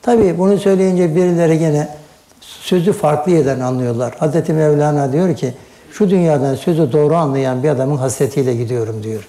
Tabii 0.02 0.38
bunu 0.38 0.58
söyleyince 0.58 1.16
birileri 1.16 1.60
gene 1.60 1.88
sözü 2.42 2.94
farklı 2.94 3.32
yerden 3.32 3.60
anlıyorlar. 3.60 4.16
Hazreti 4.20 4.54
Mevlana 4.54 5.14
diyor 5.14 5.36
ki, 5.36 5.54
şu 5.92 6.10
dünyadan 6.10 6.56
sözü 6.56 6.92
doğru 6.92 7.16
anlayan 7.16 7.64
bir 7.64 7.70
adamın 7.70 7.98
hasretiyle 7.98 8.56
gidiyorum 8.56 9.04
diyor. 9.04 9.28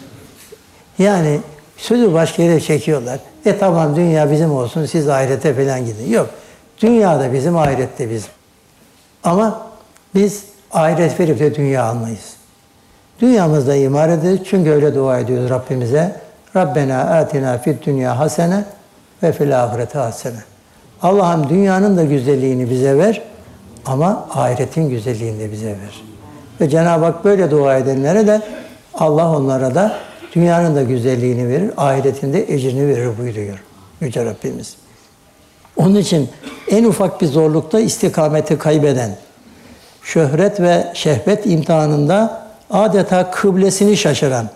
yani 0.98 1.40
sözü 1.76 2.12
başka 2.12 2.42
yere 2.42 2.60
çekiyorlar. 2.60 3.20
E 3.44 3.58
tamam 3.58 3.96
dünya 3.96 4.30
bizim 4.30 4.52
olsun, 4.52 4.86
siz 4.86 5.08
ahirete 5.08 5.54
falan 5.54 5.86
gidin. 5.86 6.10
Yok, 6.12 6.30
dünya 6.82 7.20
da 7.20 7.32
bizim, 7.32 7.56
ahirette 7.56 8.10
bizim. 8.10 8.30
Ama 9.24 9.66
biz 10.14 10.44
ahiret 10.72 11.20
verip 11.20 11.38
de 11.38 11.54
dünya 11.54 11.84
almayız. 11.84 12.36
Dünyamızda 13.20 13.76
imar 13.76 14.08
ederiz 14.08 14.40
çünkü 14.44 14.70
öyle 14.70 14.94
dua 14.94 15.18
ediyoruz 15.18 15.50
Rabbimize. 15.50 16.16
Rabbena 16.56 17.00
atina 17.00 17.58
fid 17.58 17.76
dünya 17.86 18.18
hasene 18.18 18.64
ve 19.22 19.32
fil 19.32 19.64
ahirete 19.64 19.98
hasene. 19.98 20.38
Allah'ım 21.02 21.48
dünyanın 21.48 21.96
da 21.96 22.04
güzelliğini 22.04 22.70
bize 22.70 22.98
ver 22.98 23.22
ama 23.86 24.28
ahiretin 24.34 24.90
güzelliğini 24.90 25.40
de 25.40 25.52
bize 25.52 25.68
ver. 25.68 26.02
Ve 26.60 26.68
Cenab-ı 26.68 27.04
Hak 27.04 27.24
böyle 27.24 27.50
dua 27.50 27.76
edenlere 27.76 28.26
de 28.26 28.42
Allah 28.94 29.36
onlara 29.36 29.74
da 29.74 29.96
dünyanın 30.34 30.76
da 30.76 30.82
güzelliğini 30.82 31.48
verir, 31.48 31.70
ahiretin 31.76 32.32
de 32.32 32.54
ecrini 32.54 32.88
verir 32.88 33.18
buyuruyor 33.18 33.62
Yüce 34.00 34.24
Rabbimiz. 34.24 34.76
Onun 35.76 35.94
için 35.94 36.28
en 36.70 36.84
ufak 36.84 37.20
bir 37.20 37.26
zorlukta 37.26 37.80
istikameti 37.80 38.58
kaybeden, 38.58 39.16
şöhret 40.02 40.60
ve 40.60 40.86
şehvet 40.94 41.46
imtihanında 41.46 42.42
adeta 42.70 43.30
kıblesini 43.30 43.96
şaşıran, 43.96 44.48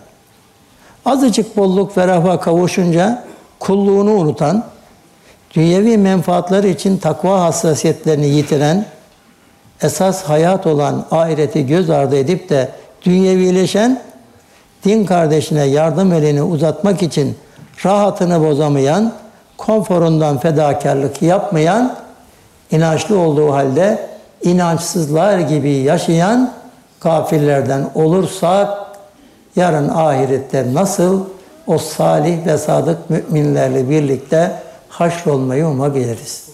azıcık 1.05 1.57
bolluk 1.57 1.97
ve 1.97 2.07
rafa 2.07 2.39
kavuşunca 2.39 3.23
kulluğunu 3.59 4.11
unutan, 4.11 4.63
dünyevi 5.55 5.97
menfaatları 5.97 6.67
için 6.67 6.97
takva 6.97 7.41
hassasiyetlerini 7.41 8.27
yitiren, 8.27 8.85
esas 9.81 10.23
hayat 10.23 10.67
olan 10.67 11.05
ahireti 11.11 11.67
göz 11.67 11.89
ardı 11.89 12.17
edip 12.17 12.49
de 12.49 12.69
dünyevileşen, 13.01 14.01
din 14.85 15.05
kardeşine 15.05 15.63
yardım 15.63 16.13
elini 16.13 16.43
uzatmak 16.43 17.03
için 17.03 17.37
rahatını 17.85 18.47
bozamayan, 18.47 19.13
konforundan 19.57 20.37
fedakarlık 20.37 21.21
yapmayan, 21.21 21.95
inançlı 22.71 23.19
olduğu 23.19 23.53
halde 23.53 24.14
inançsızlar 24.45 25.39
gibi 25.39 25.71
yaşayan 25.71 26.53
kafirlerden 26.99 27.89
olursak 27.95 28.77
yarın 29.55 29.89
ahirette 29.89 30.73
nasıl 30.73 31.25
o 31.67 31.77
salih 31.77 32.45
ve 32.45 32.57
sadık 32.57 33.09
müminlerle 33.09 33.89
birlikte 33.89 34.51
haşrolmayı 34.89 35.67
umabiliriz. 35.67 36.49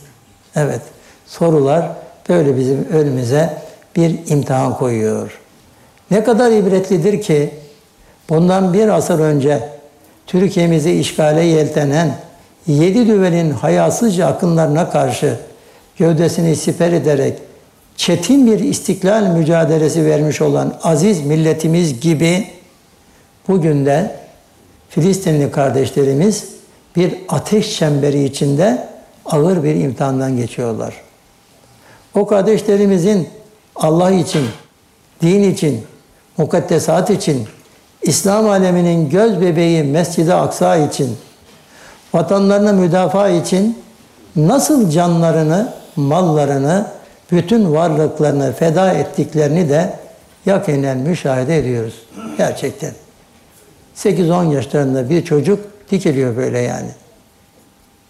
Evet, 0.56 0.82
sorular 1.27 1.89
böyle 2.30 2.58
bizim 2.58 2.88
önümüze 2.93 3.58
bir 3.95 4.19
imtihan 4.27 4.77
koyuyor. 4.77 5.39
Ne 6.12 6.23
kadar 6.23 6.51
ibretlidir 6.51 7.21
ki 7.21 7.54
bundan 8.30 8.73
bir 8.73 8.88
asır 8.88 9.19
önce 9.19 9.69
Türkiye'mizi 10.27 10.91
işgale 10.91 11.43
yeltenen 11.43 12.15
yedi 12.67 13.08
düvenin 13.08 13.51
hayasızca 13.51 14.27
akınlarına 14.27 14.89
karşı 14.89 15.38
gövdesini 15.97 16.56
siper 16.56 16.91
ederek 16.91 17.39
çetin 18.02 18.48
bir 18.48 18.60
istiklal 18.60 19.24
mücadelesi 19.24 20.06
vermiş 20.06 20.42
olan 20.42 20.74
aziz 20.84 21.26
milletimiz 21.26 22.00
gibi 22.00 22.48
bugün 23.48 23.86
de 23.86 24.16
Filistinli 24.90 25.52
kardeşlerimiz 25.52 26.46
bir 26.96 27.16
ateş 27.30 27.78
çemberi 27.78 28.24
içinde 28.24 28.88
ağır 29.26 29.64
bir 29.64 29.76
imtihandan 29.76 30.38
geçiyorlar. 30.38 30.94
O 32.16 32.28
kardeşlerimizin 32.28 33.30
Allah 33.76 34.12
için, 34.12 34.46
din 35.22 35.52
için, 35.52 35.82
mukaddesat 36.38 37.10
için, 37.10 37.48
İslam 38.02 38.50
aleminin 38.50 39.10
göz 39.10 39.42
bebeği 39.42 39.84
Mescid-i 39.84 40.34
Aksa 40.34 40.78
için, 40.78 41.18
vatanlarını 42.14 42.74
müdafaa 42.74 43.30
için 43.30 43.78
nasıl 44.36 44.90
canlarını, 44.90 45.74
mallarını, 45.96 47.01
bütün 47.32 47.74
varlıklarını 47.74 48.54
feda 48.54 48.91
ettiklerini 48.91 49.70
de 49.70 49.94
yakinen 50.46 50.98
müşahede 50.98 51.58
ediyoruz. 51.58 52.06
Gerçekten. 52.38 52.91
8-10 53.96 54.54
yaşlarında 54.54 55.10
bir 55.10 55.26
çocuk 55.26 55.60
dikiliyor 55.91 56.38
böyle 56.38 56.60
yani. 56.60 56.89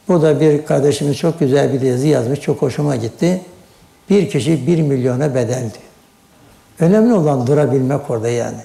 Bu 0.08 0.22
da 0.22 0.40
bir 0.40 0.66
kardeşimiz 0.66 1.18
çok 1.18 1.40
güzel 1.40 1.74
bir 1.74 1.82
yazı 1.82 2.08
yazmış. 2.08 2.40
Çok 2.40 2.62
hoşuma 2.62 2.96
gitti. 2.96 3.42
Bir 4.10 4.30
kişi 4.30 4.68
bir 4.68 4.82
milyona 4.82 5.36
bedeldi. 5.36 5.78
Önemli 6.80 7.14
olan 7.14 7.48
durabilmek 7.48 8.10
orada 8.10 8.30
yani. 8.30 8.58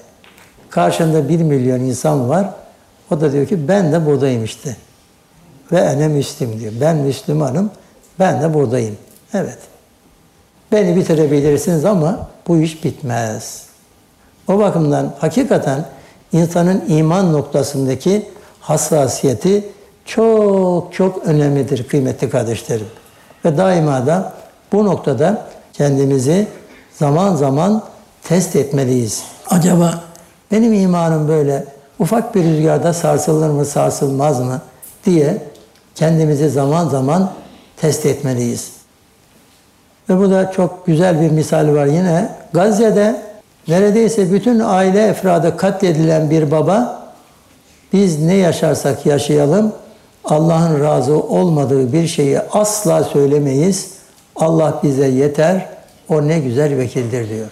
Karşında 0.69 1.29
bir 1.29 1.41
milyon 1.41 1.79
insan 1.79 2.29
var. 2.29 2.49
O 3.11 3.21
da 3.21 3.31
diyor 3.31 3.47
ki 3.47 3.67
ben 3.67 3.91
de 3.91 4.05
buradayım 4.05 4.43
işte. 4.43 4.75
Ve 5.71 5.77
ene 5.79 6.07
Müslim 6.07 6.59
diyor. 6.59 6.73
Ben 6.81 6.95
Müslümanım, 6.95 7.71
ben 8.19 8.41
de 8.41 8.53
buradayım. 8.53 8.97
Evet. 9.33 9.57
Beni 10.71 10.95
bitirebilirsiniz 10.95 11.85
ama 11.85 12.27
bu 12.47 12.57
iş 12.57 12.83
bitmez. 12.83 13.65
O 14.47 14.59
bakımdan 14.59 15.13
hakikaten 15.19 15.85
insanın 16.31 16.83
iman 16.87 17.33
noktasındaki 17.33 18.25
hassasiyeti 18.59 19.65
çok 20.05 20.93
çok 20.93 21.25
önemlidir 21.25 21.87
kıymetli 21.87 22.29
kardeşlerim. 22.29 22.87
Ve 23.45 23.57
daima 23.57 24.07
da 24.07 24.33
bu 24.71 24.85
noktada 24.85 25.47
kendimizi 25.73 26.47
zaman 26.93 27.35
zaman 27.35 27.83
test 28.23 28.55
etmeliyiz. 28.55 29.23
Acaba 29.49 30.03
benim 30.51 30.73
imanım 30.73 31.27
böyle 31.27 31.65
ufak 31.99 32.35
bir 32.35 32.43
rüzgarda 32.43 32.93
sarsılır 32.93 33.49
mı 33.49 33.65
sarsılmaz 33.65 34.39
mı 34.39 34.61
diye 35.05 35.41
kendimizi 35.95 36.49
zaman 36.49 36.89
zaman 36.89 37.31
test 37.77 38.05
etmeliyiz. 38.05 38.76
Ve 40.09 40.17
bu 40.19 40.31
da 40.31 40.51
çok 40.51 40.85
güzel 40.85 41.21
bir 41.21 41.31
misal 41.31 41.73
var 41.73 41.85
yine. 41.85 42.29
Gazze'de 42.53 43.21
neredeyse 43.67 44.31
bütün 44.31 44.59
aile 44.59 45.07
efradı 45.07 45.57
katledilen 45.57 46.29
bir 46.29 46.51
baba 46.51 47.07
biz 47.93 48.21
ne 48.23 48.33
yaşarsak 48.33 49.05
yaşayalım 49.05 49.73
Allah'ın 50.25 50.83
razı 50.83 51.19
olmadığı 51.19 51.93
bir 51.93 52.07
şeyi 52.07 52.39
asla 52.39 53.03
söylemeyiz. 53.03 53.89
Allah 54.35 54.79
bize 54.83 55.07
yeter. 55.07 55.65
O 56.09 56.27
ne 56.27 56.39
güzel 56.39 56.77
vekildir 56.77 57.29
diyor. 57.29 57.47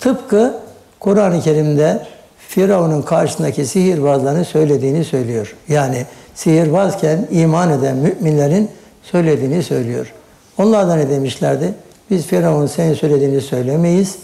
Tıpkı 0.00 0.54
Kur'an-ı 1.00 1.40
Kerim'de 1.40 2.06
Firavun'un 2.48 3.02
karşısındaki 3.02 3.66
sihirbazların 3.66 4.42
söylediğini 4.42 5.04
söylüyor. 5.04 5.56
Yani 5.68 6.06
sihirbazken 6.34 7.28
iman 7.30 7.70
eden 7.70 7.96
müminlerin 7.96 8.70
söylediğini 9.02 9.62
söylüyor. 9.62 10.12
Onlar 10.58 10.88
da 10.88 10.96
ne 10.96 11.10
demişlerdi? 11.10 11.74
Biz 12.10 12.26
Firavun'un 12.26 12.66
senin 12.66 12.94
söylediğini 12.94 13.40
söylemeyiz. 13.40 14.16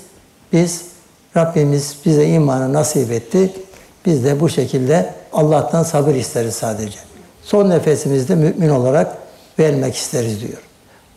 Biz 0.53 0.85
Rabbimiz 1.37 1.97
bize 2.07 2.27
imanı 2.27 2.73
nasip 2.73 3.13
etti. 3.13 3.53
Biz 4.07 4.25
de 4.25 4.41
bu 4.41 4.49
şekilde 4.49 5.15
Allah'tan 5.33 5.83
sabır 5.83 6.15
isteriz 6.15 6.55
sadece. 6.55 6.99
Son 7.43 7.71
nefesimizde 7.71 8.35
mümin 8.35 8.69
olarak 8.69 9.17
vermek 9.59 9.95
isteriz 9.95 10.41
diyor. 10.41 10.59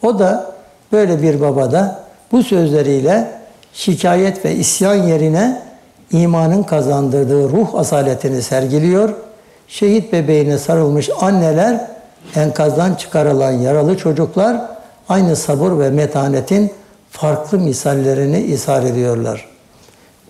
O 0.02 0.20
da 0.20 0.54
böyle 0.92 1.22
bir 1.22 1.42
baba 1.42 1.72
da 1.72 2.04
bu 2.32 2.44
sözleriyle 2.44 3.32
şikayet 3.74 4.46
ve 4.46 4.56
isyan 4.56 4.96
yerine 4.96 5.62
imanın 6.12 6.64
kazandırdığı 6.64 7.50
ruh 7.50 7.76
asaletini 7.76 8.42
sergiliyor. 8.42 9.14
Şehit 9.68 10.14
bebeğine 10.14 10.58
sarılmış 10.58 11.10
anneler, 11.22 11.88
enkazdan 12.36 12.96
çıkarılan 12.96 13.52
yaralı 13.52 13.98
çocuklar 13.98 14.73
aynı 15.10 15.36
sabır 15.36 15.80
ve 15.80 15.90
metanetin 15.90 16.72
farklı 17.12 17.60
misallerini 17.60 18.42
ishar 18.42 18.84
ediyorlar. 18.84 19.48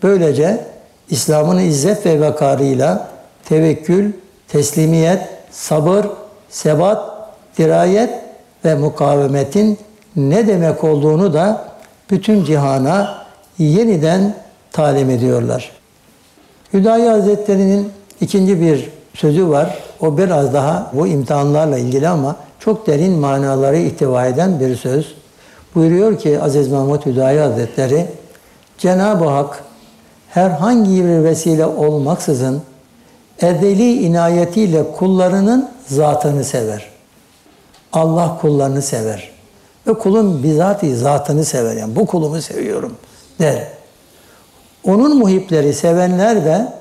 Böylece 0.04 0.66
İslam'ın 1.10 1.60
izzet 1.60 2.06
ve 2.06 2.22
vakarıyla 2.22 3.10
tevekkül, 3.46 4.14
teslimiyet, 4.48 5.22
sabır, 5.52 6.06
sebat, 6.50 7.14
dirayet 7.58 8.10
ve 8.66 8.76
mukavemetin 8.76 9.78
ne 10.16 10.48
demek 10.48 10.84
olduğunu 10.84 11.34
da 11.34 11.68
bütün 12.12 12.46
cihana 12.46 13.26
yeniden 13.58 14.34
talim 14.72 15.10
ediyorlar. 15.10 15.72
Hüdayi 16.74 17.10
Hazretleri'nin 17.10 17.92
ikinci 18.22 18.62
bir 18.62 18.90
sözü 19.14 19.50
var. 19.50 19.78
O 20.00 20.18
biraz 20.18 20.54
daha 20.54 20.92
bu 20.94 21.08
imtihanlarla 21.08 21.78
ilgili 21.78 22.08
ama 22.08 22.36
çok 22.66 22.88
derin 22.88 23.14
manaları 23.14 23.78
ihtiva 23.78 24.26
eden 24.26 24.60
bir 24.60 24.76
söz. 24.76 25.16
Buyuruyor 25.76 26.20
ki 26.20 26.42
Aziz 26.42 26.72
Mahmud 26.72 27.06
Hüdayi 27.06 27.40
Hazretleri, 27.40 28.08
Cenab-ı 28.78 29.26
Hak 29.26 29.64
herhangi 30.30 31.06
bir 31.06 31.24
vesile 31.24 31.66
olmaksızın 31.66 32.62
ezeli 33.42 33.94
inayetiyle 33.94 34.92
kullarının 34.92 35.70
zatını 35.88 36.44
sever. 36.44 36.86
Allah 37.94 38.38
kullarını 38.42 38.82
sever. 38.82 39.30
Ve 39.88 39.94
kulun 39.94 40.44
bizatihi 40.44 40.96
zatını 40.96 41.46
sever. 41.46 41.76
Yani 41.76 41.96
bu 41.96 42.06
kulumu 42.06 42.42
seviyorum 42.42 42.96
der. 43.40 43.68
Onun 44.84 45.18
muhipleri 45.18 45.74
sevenler 45.74 46.46
de 46.46 46.74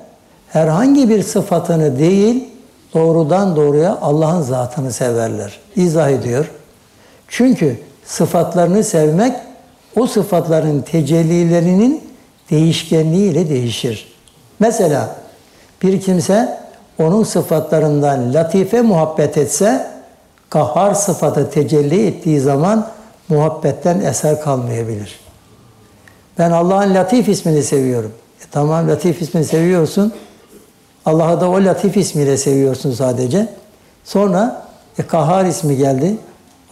herhangi 0.49 1.09
bir 1.09 1.23
sıfatını 1.23 1.99
değil, 1.99 2.52
doğrudan 2.93 3.55
doğruya 3.55 3.97
Allah'ın 4.01 4.41
zatını 4.41 4.93
severler. 4.93 5.59
İzah 5.75 6.09
ediyor. 6.09 6.51
Çünkü 7.27 7.77
sıfatlarını 8.05 8.83
sevmek 8.83 9.33
o 9.95 10.07
sıfatların 10.07 10.81
tecellilerinin 10.81 12.03
değişkenliğiyle 12.49 13.49
değişir. 13.49 14.13
Mesela 14.59 15.15
bir 15.81 16.01
kimse 16.01 16.59
onun 16.99 17.23
sıfatlarından 17.23 18.33
latife 18.33 18.81
muhabbet 18.81 19.37
etse 19.37 19.87
kahhar 20.49 20.93
sıfatı 20.93 21.51
tecelli 21.51 22.07
ettiği 22.07 22.39
zaman 22.39 22.89
muhabbetten 23.29 23.99
eser 23.99 24.41
kalmayabilir. 24.41 25.19
Ben 26.39 26.51
Allah'ın 26.51 26.95
Latif 26.95 27.29
ismini 27.29 27.63
seviyorum. 27.63 28.11
E 28.41 28.45
tamam 28.51 28.89
Latif 28.89 29.21
ismini 29.21 29.45
seviyorsun. 29.45 30.13
Allah'ı 31.05 31.41
da 31.41 31.49
o 31.49 31.65
Latif 31.65 31.97
ismiyle 31.97 32.37
seviyorsun 32.37 32.91
sadece. 32.91 33.47
Sonra 34.03 34.65
e, 34.99 35.03
Kahhar 35.03 35.45
ismi 35.45 35.77
geldi. 35.77 36.17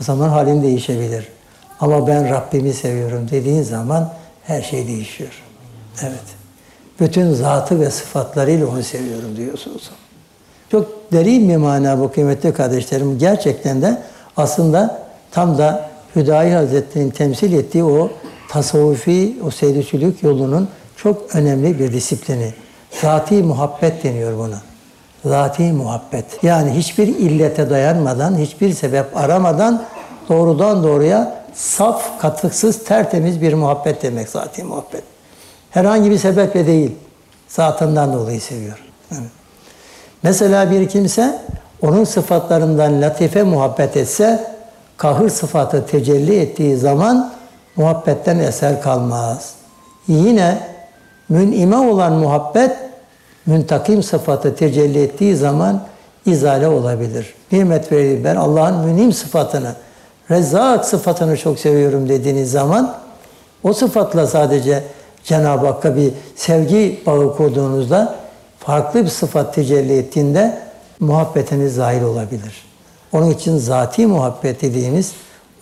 O 0.01 0.03
zaman 0.03 0.29
halin 0.29 0.63
değişebilir. 0.63 1.27
Ama 1.79 2.07
ben 2.07 2.29
Rabbimi 2.29 2.73
seviyorum 2.73 3.27
dediğin 3.31 3.63
zaman 3.63 4.13
her 4.43 4.61
şey 4.61 4.87
değişiyor. 4.87 5.43
Evet. 6.01 6.23
Bütün 6.99 7.33
zatı 7.33 7.79
ve 7.79 7.91
sıfatlarıyla 7.91 8.67
onu 8.67 8.83
seviyorum 8.83 9.37
diyorsunuz. 9.37 9.89
Çok 10.71 11.11
derin 11.11 11.49
bir 11.49 11.57
mana 11.57 11.99
bu 11.99 12.11
kıymetli 12.11 12.53
kardeşlerim. 12.53 13.17
Gerçekten 13.19 13.81
de 13.81 14.01
aslında 14.37 15.03
tam 15.31 15.57
da 15.57 15.89
Hüdayi 16.15 16.53
Hazretleri'nin 16.53 17.09
temsil 17.09 17.53
ettiği 17.53 17.83
o 17.83 18.09
tasavvufi, 18.49 19.37
o 19.45 19.51
seyircilik 19.51 20.23
yolunun 20.23 20.69
çok 20.95 21.35
önemli 21.35 21.79
bir 21.79 21.93
disiplini. 21.93 22.53
Zati 23.01 23.43
muhabbet 23.43 24.03
deniyor 24.03 24.37
buna. 24.37 24.61
Zati 25.25 25.71
muhabbet. 25.71 26.43
Yani 26.43 26.71
hiçbir 26.71 27.07
illete 27.07 27.69
dayanmadan, 27.69 28.37
hiçbir 28.37 28.73
sebep 28.73 29.17
aramadan 29.17 29.83
doğrudan 30.29 30.83
doğruya 30.83 31.43
saf, 31.53 32.19
katıksız, 32.19 32.83
tertemiz 32.83 33.41
bir 33.41 33.53
muhabbet 33.53 34.03
demek 34.03 34.29
zati 34.29 34.63
muhabbet. 34.63 35.03
Herhangi 35.71 36.11
bir 36.11 36.17
sebeple 36.17 36.67
değil. 36.67 36.95
Zatından 37.47 38.13
dolayı 38.13 38.41
seviyor. 38.41 38.83
Mesela 40.23 40.71
bir 40.71 40.89
kimse 40.89 41.41
onun 41.81 42.03
sıfatlarından 42.03 43.01
latife 43.01 43.43
muhabbet 43.43 43.97
etse 43.97 44.51
kahır 44.97 45.29
sıfatı 45.29 45.85
tecelli 45.85 46.39
ettiği 46.39 46.77
zaman 46.77 47.33
muhabbetten 47.75 48.39
eser 48.39 48.81
kalmaz. 48.81 49.53
Yine 50.07 50.70
münime 51.31 51.77
olan 51.77 52.13
muhabbet 52.13 52.71
müntakim 53.45 54.03
sıfatı 54.03 54.55
tecelli 54.55 55.03
ettiği 55.03 55.35
zaman 55.35 55.83
izale 56.25 56.67
olabilir. 56.67 57.33
Nimet 57.51 57.91
verir. 57.91 58.23
Ben 58.23 58.35
Allah'ın 58.35 58.85
münim 58.85 59.13
sıfatını, 59.13 59.75
rezzak 60.31 60.85
sıfatını 60.85 61.37
çok 61.37 61.59
seviyorum 61.59 62.09
dediğiniz 62.09 62.51
zaman 62.51 62.95
o 63.63 63.73
sıfatla 63.73 64.27
sadece 64.27 64.83
Cenab-ı 65.23 65.65
Hakk'a 65.65 65.95
bir 65.95 66.11
sevgi 66.35 67.01
bağı 67.05 67.37
kurduğunuzda 67.37 68.15
farklı 68.59 69.03
bir 69.03 69.09
sıfat 69.09 69.55
tecelli 69.55 69.97
ettiğinde 69.97 70.57
muhabbetiniz 70.99 71.75
zahir 71.75 72.01
olabilir. 72.01 72.65
Onun 73.13 73.29
için 73.29 73.57
zati 73.57 74.07
muhabbet 74.07 74.61
dediğimiz 74.61 75.13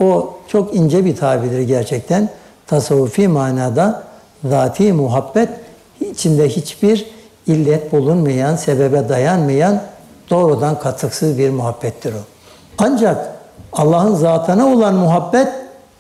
o 0.02 0.34
çok 0.48 0.76
ince 0.76 1.06
bir 1.06 1.16
tabirdir 1.16 1.62
gerçekten. 1.62 2.30
Tasavvufi 2.68 3.28
manada 3.28 4.09
zati 4.44 4.94
muhabbet 4.94 5.50
içinde 6.02 6.50
hiçbir 6.50 7.06
illet 7.48 7.92
bulunmayan, 7.92 8.56
sebebe 8.56 9.10
dayanmayan 9.10 9.82
doğrudan 10.30 10.80
katıksız 10.80 11.38
bir 11.38 11.50
muhabbettir 11.50 12.14
o. 12.14 12.22
Ancak 12.78 13.36
Allah'ın 13.74 14.16
zatına 14.16 14.68
olan 14.68 14.96
muhabbet 14.96 15.48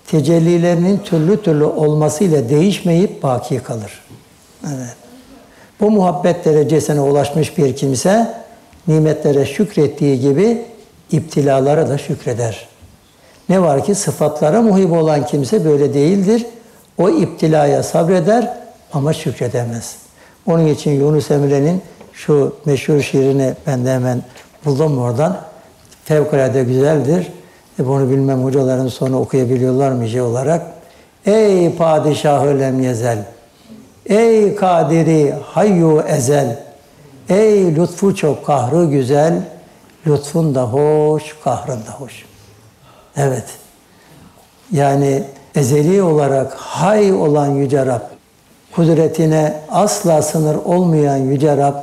tecellilerinin 0.07 0.97
türlü 0.97 1.41
türlü 1.41 1.63
olmasıyla 1.63 2.49
değişmeyip 2.49 3.23
baki 3.23 3.59
kalır. 3.59 4.01
Evet. 4.63 4.95
Bu 5.79 5.91
muhabbet 5.91 6.45
derecesine 6.45 7.01
ulaşmış 7.01 7.57
bir 7.57 7.75
kimse 7.75 8.33
nimetlere 8.87 9.45
şükrettiği 9.45 10.19
gibi 10.19 10.65
iptilalara 11.11 11.89
da 11.89 11.97
şükreder. 11.97 12.67
Ne 13.49 13.61
var 13.61 13.85
ki 13.85 13.95
sıfatlara 13.95 14.61
muhib 14.61 14.91
olan 14.91 15.25
kimse 15.25 15.65
böyle 15.65 15.93
değildir. 15.93 16.45
O 16.99 17.09
iptilaya 17.09 17.83
sabreder 17.83 18.57
ama 18.93 19.13
şükredemez. 19.13 19.95
Onun 20.45 20.67
için 20.67 20.91
Yunus 20.91 21.31
Emre'nin 21.31 21.81
şu 22.13 22.55
meşhur 22.65 23.01
şiirini 23.01 23.53
ben 23.67 23.85
de 23.85 23.93
hemen 23.93 24.23
buldum 24.65 24.97
oradan. 24.97 25.37
Fevkalade 26.05 26.63
güzeldir. 26.63 27.27
E 27.79 27.87
bunu 27.87 28.09
bilmem 28.09 28.43
hocaların 28.43 28.87
sonra 28.87 29.15
okuyabiliyorlar 29.15 29.91
mı 29.91 30.07
şey 30.07 30.21
olarak. 30.21 30.61
Ey 31.25 31.75
padişahı 31.75 32.59
lem 32.59 32.83
yezel. 32.83 33.25
Ey 34.05 34.55
kadiri 34.55 35.33
hayyu 35.43 36.03
ezel. 36.07 36.59
Ey 37.29 37.75
lütfu 37.75 38.15
çok 38.15 38.45
kahrı 38.45 38.85
güzel. 38.85 39.41
Lütfun 40.07 40.55
da 40.55 40.63
hoş, 40.63 41.35
kahrın 41.43 41.79
da 41.85 41.91
hoş. 41.91 42.25
Evet. 43.17 43.45
Yani 44.71 45.23
ezeli 45.55 46.01
olarak 46.01 46.53
hay 46.53 47.13
olan 47.13 47.47
Yüce 47.47 47.85
Rab, 47.85 48.01
kudretine 48.71 49.53
asla 49.69 50.21
sınır 50.21 50.55
olmayan 50.55 51.17
Yüce 51.17 51.57
Rab, 51.57 51.75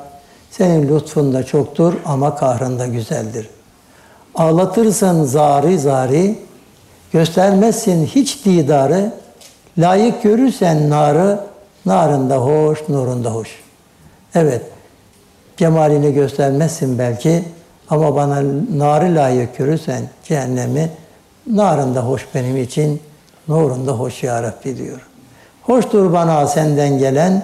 senin 0.51 0.89
lütfun 0.89 1.33
da 1.33 1.43
çoktur 1.43 1.95
ama 2.05 2.37
kahrın 2.37 2.79
da 2.79 2.87
güzeldir. 2.87 3.49
Ağlatırsan 4.35 5.25
zari 5.25 5.79
zari, 5.79 6.39
göstermezsin 7.13 8.07
hiç 8.07 8.45
didarı, 8.45 9.13
layık 9.79 10.23
görürsen 10.23 10.91
narı, 10.91 11.41
narında 11.87 12.37
hoş, 12.37 12.89
nurunda 12.89 13.35
hoş. 13.35 13.49
Evet, 14.35 14.63
cemalini 15.57 16.15
göstermezsin 16.15 16.99
belki 16.99 17.45
ama 17.91 18.17
bana 18.17 18.43
narı 18.77 19.15
layık 19.15 19.57
görürsen 19.59 20.03
cehennemi, 20.25 20.91
narında 21.47 22.01
hoş 22.01 22.27
benim 22.35 22.57
için, 22.57 23.01
nurunda 23.49 23.93
hoş 23.93 24.23
ya 24.23 24.43
Rabbi 24.43 24.77
diyor. 24.77 25.07
Hoştur 25.63 26.13
bana 26.13 26.47
senden 26.47 26.99
gelen, 26.99 27.43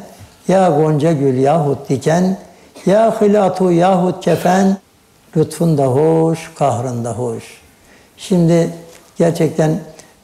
ya 0.48 0.68
gonca 0.68 1.12
gül 1.12 1.38
yahut 1.38 1.88
diken, 1.88 2.38
ya 2.86 3.20
hilatu 3.20 3.72
yahut 3.72 4.24
kefen, 4.24 4.76
lütfun 5.36 5.78
da 5.78 5.86
hoş, 5.86 6.50
kahrın 6.55 7.05
da 7.05 7.12
hoş. 7.12 7.44
Şimdi 8.16 8.70
gerçekten 9.18 9.80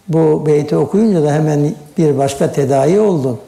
bu 0.08 0.46
beyti 0.46 0.76
okuyunca 0.76 1.22
da 1.22 1.32
hemen 1.32 1.74
bir 1.98 2.18
başka 2.18 2.52
tedavi 2.52 3.00
oldu. 3.00 3.38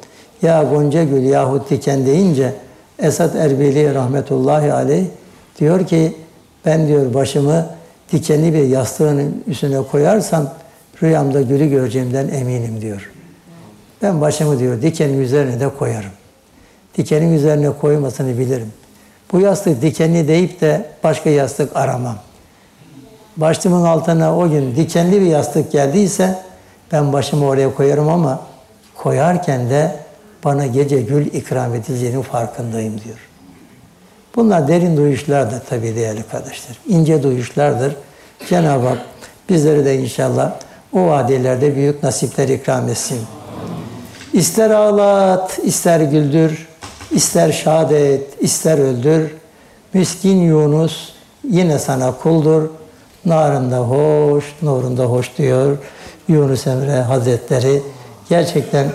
Ya 0.42 0.62
gonca 0.62 1.04
gül 1.04 1.22
yahut 1.22 1.70
diken 1.70 2.06
deyince 2.06 2.54
Esat 2.98 3.36
Erbili 3.36 3.94
rahmetullahi 3.94 4.72
aleyh 4.72 5.04
diyor 5.58 5.86
ki 5.86 6.16
ben 6.66 6.88
diyor 6.88 7.14
başımı 7.14 7.66
dikenli 8.12 8.54
bir 8.54 8.64
yastığın 8.64 9.44
üstüne 9.46 9.82
koyarsam 9.82 10.50
rüyamda 11.03 11.42
gülü 11.42 11.70
göreceğimden 11.70 12.28
eminim 12.28 12.80
diyor. 12.80 13.11
Ben 14.03 14.20
başımı 14.20 14.59
diyor 14.59 14.82
dikenin 14.82 15.20
üzerine 15.20 15.61
de 15.61 15.68
koyarım. 15.68 16.11
Dikenin 16.96 17.34
üzerine 17.34 17.70
koymasını 17.70 18.38
bilirim. 18.38 18.72
Bu 19.32 19.40
yastık 19.40 19.82
dikenli 19.82 20.28
deyip 20.28 20.61
de 20.61 20.86
başka 21.05 21.30
yastık 21.30 21.76
aramam. 21.76 22.18
Başımın 23.36 23.84
altına 23.84 24.38
o 24.38 24.51
gün 24.51 24.76
dikenli 24.76 25.20
bir 25.20 25.26
yastık 25.26 25.72
geldiyse 25.72 26.38
ben 26.92 27.12
başımı 27.12 27.46
oraya 27.46 27.74
koyarım 27.74 28.09
ama 28.09 28.40
koyarken 28.96 29.70
de 29.70 29.96
bana 30.44 30.66
gece 30.66 31.01
gül 31.01 31.26
ikram 31.26 31.74
edileceğinin 31.74 32.22
farkındayım 32.22 33.01
diyor. 33.01 33.18
Bunlar 34.36 34.68
derin 34.68 34.96
duyuşlardır 34.96 35.61
tabii 35.68 35.96
değerli 35.96 36.22
kardeşler. 36.22 36.76
İnce 36.88 37.22
duyuşlardır. 37.22 37.96
Cenab-ı 38.48 38.86
Hak 38.86 38.98
bizleri 39.48 39.84
de 39.84 39.98
inşallah 39.98 40.53
o 40.93 41.07
vadelerde 41.07 41.76
büyük 41.76 42.03
nasipler 42.03 42.49
ikram 42.49 42.88
etsin. 42.88 43.20
İster 44.32 44.70
ağlat, 44.70 45.59
ister 45.62 46.01
güldür, 46.01 46.68
ister 47.11 47.53
şad 47.53 47.91
et, 47.91 48.22
ister 48.41 48.78
öldür. 48.78 49.34
Miskin 49.95 50.36
Yunus 50.36 51.12
yine 51.49 51.78
sana 51.78 52.12
kuldur. 52.22 52.68
Narında 53.24 53.78
hoş, 53.78 54.45
nurunda 54.62 55.05
hoş 55.05 55.38
diyor 55.38 55.78
Yunus 56.28 56.66
Emre 56.66 57.01
Hazretleri. 57.01 57.82
Gerçekten 58.28 58.86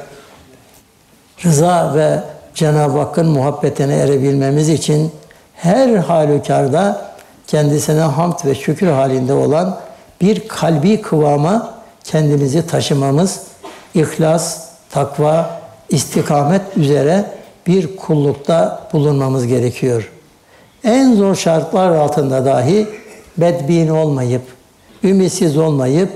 rıza 1.45 1.95
ve 1.95 2.19
Cenab-ı 2.53 2.99
Hakk'ın 2.99 3.27
muhabbetine 3.27 3.95
erebilmemiz 3.95 4.69
için 4.69 5.11
her 5.55 5.95
halükarda 5.95 7.11
kendisine 7.47 8.01
hamd 8.01 8.45
ve 8.45 8.55
şükür 8.55 8.87
halinde 8.87 9.33
olan 9.33 9.79
bir 10.21 10.47
kalbi 10.47 11.01
kıvama 11.01 11.74
kendimizi 12.07 12.67
taşımamız, 12.67 13.41
ihlas, 13.93 14.65
takva, 14.89 15.61
istikamet 15.89 16.61
üzere 16.77 17.25
bir 17.67 17.95
kullukta 17.95 18.87
bulunmamız 18.93 19.47
gerekiyor. 19.47 20.11
En 20.83 21.15
zor 21.15 21.35
şartlar 21.35 21.95
altında 21.95 22.45
dahi 22.45 22.87
bedbin 23.37 23.87
olmayıp, 23.87 24.41
ümitsiz 25.03 25.57
olmayıp, 25.57 26.09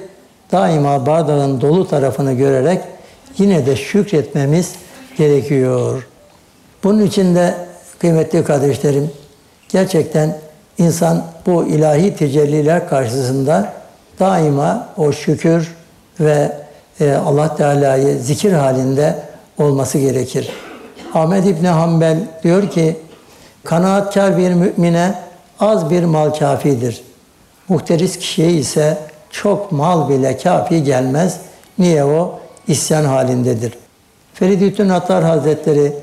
daima 0.52 1.06
bardağın 1.06 1.62
dolu 1.62 1.88
tarafını 1.88 2.34
görerek 2.34 2.82
yine 3.38 3.66
de 3.66 3.76
şükretmemiz 3.76 4.76
gerekiyor. 5.18 6.08
Bunun 6.84 7.06
için 7.06 7.36
de 7.36 7.56
kıymetli 8.00 8.44
kardeşlerim, 8.44 9.12
gerçekten 9.70 10.38
insan 10.78 11.26
bu 11.46 11.66
ilahi 11.66 12.16
tecelliler 12.16 12.90
karşısında 12.90 13.74
daima 14.20 14.90
o 14.98 15.12
şükür 15.12 15.79
ve 16.20 16.51
e, 16.99 17.13
Allah 17.13 17.55
Teala'yı 17.55 18.17
zikir 18.20 18.53
halinde 18.53 19.15
olması 19.57 19.97
gerekir. 19.97 20.49
Ahmet 21.13 21.47
İbni 21.47 21.67
Hanbel 21.67 22.17
diyor 22.43 22.70
ki, 22.70 22.97
kanaatkar 23.63 24.38
bir 24.38 24.53
mümine 24.53 25.13
az 25.59 25.89
bir 25.89 26.03
mal 26.03 26.30
kafidir. 26.30 27.01
Muhteris 27.70 28.17
kişiye 28.17 28.51
ise 28.51 28.97
çok 29.30 29.72
mal 29.72 30.09
bile 30.09 30.38
kafi 30.38 30.84
gelmez. 30.84 31.38
Niye 31.80 32.05
o? 32.05 32.39
İsyan 32.67 33.05
halindedir. 33.05 33.74
Feridüddin 34.34 34.89
Attar 34.89 35.24
Hazretleri 35.24 35.93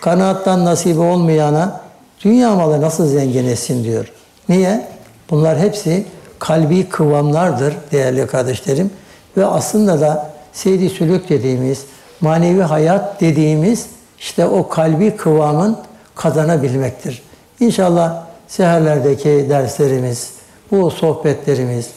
kanaattan 0.00 0.64
nasibi 0.64 1.00
olmayana 1.00 1.80
dünya 2.24 2.54
malı 2.54 2.80
nasıl 2.80 3.06
zengin 3.06 3.46
etsin 3.46 3.84
diyor. 3.84 4.12
Niye? 4.48 4.88
Bunlar 5.30 5.58
hepsi 5.58 6.04
kalbi 6.38 6.88
kıvamlardır 6.88 7.74
değerli 7.92 8.26
kardeşlerim. 8.26 8.90
Ve 9.36 9.46
aslında 9.46 10.00
da 10.00 10.30
seyri 10.52 10.90
sülük 10.90 11.28
dediğimiz, 11.28 11.84
manevi 12.20 12.62
hayat 12.62 13.20
dediğimiz 13.20 13.86
işte 14.18 14.46
o 14.46 14.68
kalbi 14.68 15.16
kıvamın 15.16 15.76
kazanabilmektir. 16.14 17.22
İnşallah 17.60 18.24
seherlerdeki 18.48 19.46
derslerimiz, 19.48 20.30
bu 20.70 20.90
sohbetlerimiz, 20.90 21.90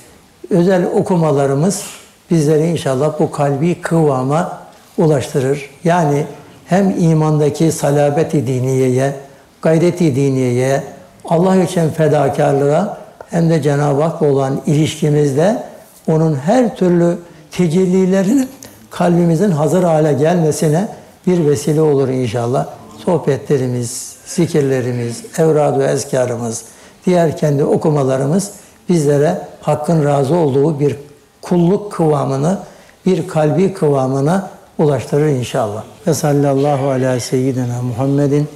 özel 0.50 0.86
okumalarımız 0.86 1.84
bizleri 2.32 2.68
inşallah 2.68 3.20
bu 3.20 3.32
kalbi 3.32 3.82
kıvama 3.82 4.60
ulaştırır. 4.98 5.70
Yani 5.84 6.26
hem 6.66 6.96
imandaki 7.00 7.72
salabeti 7.72 8.48
diniyeye, 8.48 9.14
gayreti 9.62 10.16
diniyeye, 10.16 10.84
Allah 11.26 11.56
için 11.56 11.90
fedakarlığa 11.90 12.98
hem 13.30 13.50
de 13.50 13.62
Cenab-ı 13.62 14.02
Hak'la 14.04 14.28
olan 14.28 14.62
ilişkimizde 14.66 15.64
onun 16.08 16.36
her 16.36 16.76
türlü 16.76 17.18
tecellilerinin 17.52 18.50
kalbimizin 18.90 19.52
hazır 19.52 19.84
hale 19.84 20.14
gelmesine 20.14 20.88
bir 21.28 21.46
vesile 21.46 21.82
olur 21.82 22.08
inşallah. 22.08 22.68
Sohbetlerimiz, 23.06 24.16
zikirlerimiz, 24.26 25.24
evradu 25.38 25.84
ezkarımız, 25.84 26.64
diğer 27.06 27.38
kendi 27.38 27.64
okumalarımız 27.64 28.52
bizlere 28.90 29.42
Hakk'ın 29.62 30.06
razı 30.06 30.36
olduğu 30.36 30.80
bir 30.80 30.96
kulluk 31.42 31.92
kıvamını, 31.92 32.60
bir 33.06 33.28
kalbi 33.28 33.74
kıvamına 33.74 34.50
ulaştırır 34.78 35.28
inşallah. 35.28 35.84
Ve 36.08 36.14
sallallahu 36.14 36.90
ala 36.90 37.20
seyyidina 37.20 37.82
Muhammedin 37.82 38.48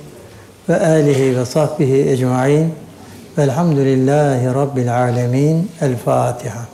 ve 0.70 0.88
alihi 0.88 1.38
ve 1.38 1.46
sahbihi 1.46 2.10
ecmain. 2.10 2.74
Velhamdülillahi 3.38 4.46
Rabbil 4.46 4.98
alemin. 4.98 5.72
El 5.82 5.98
Fatiha. 5.98 6.73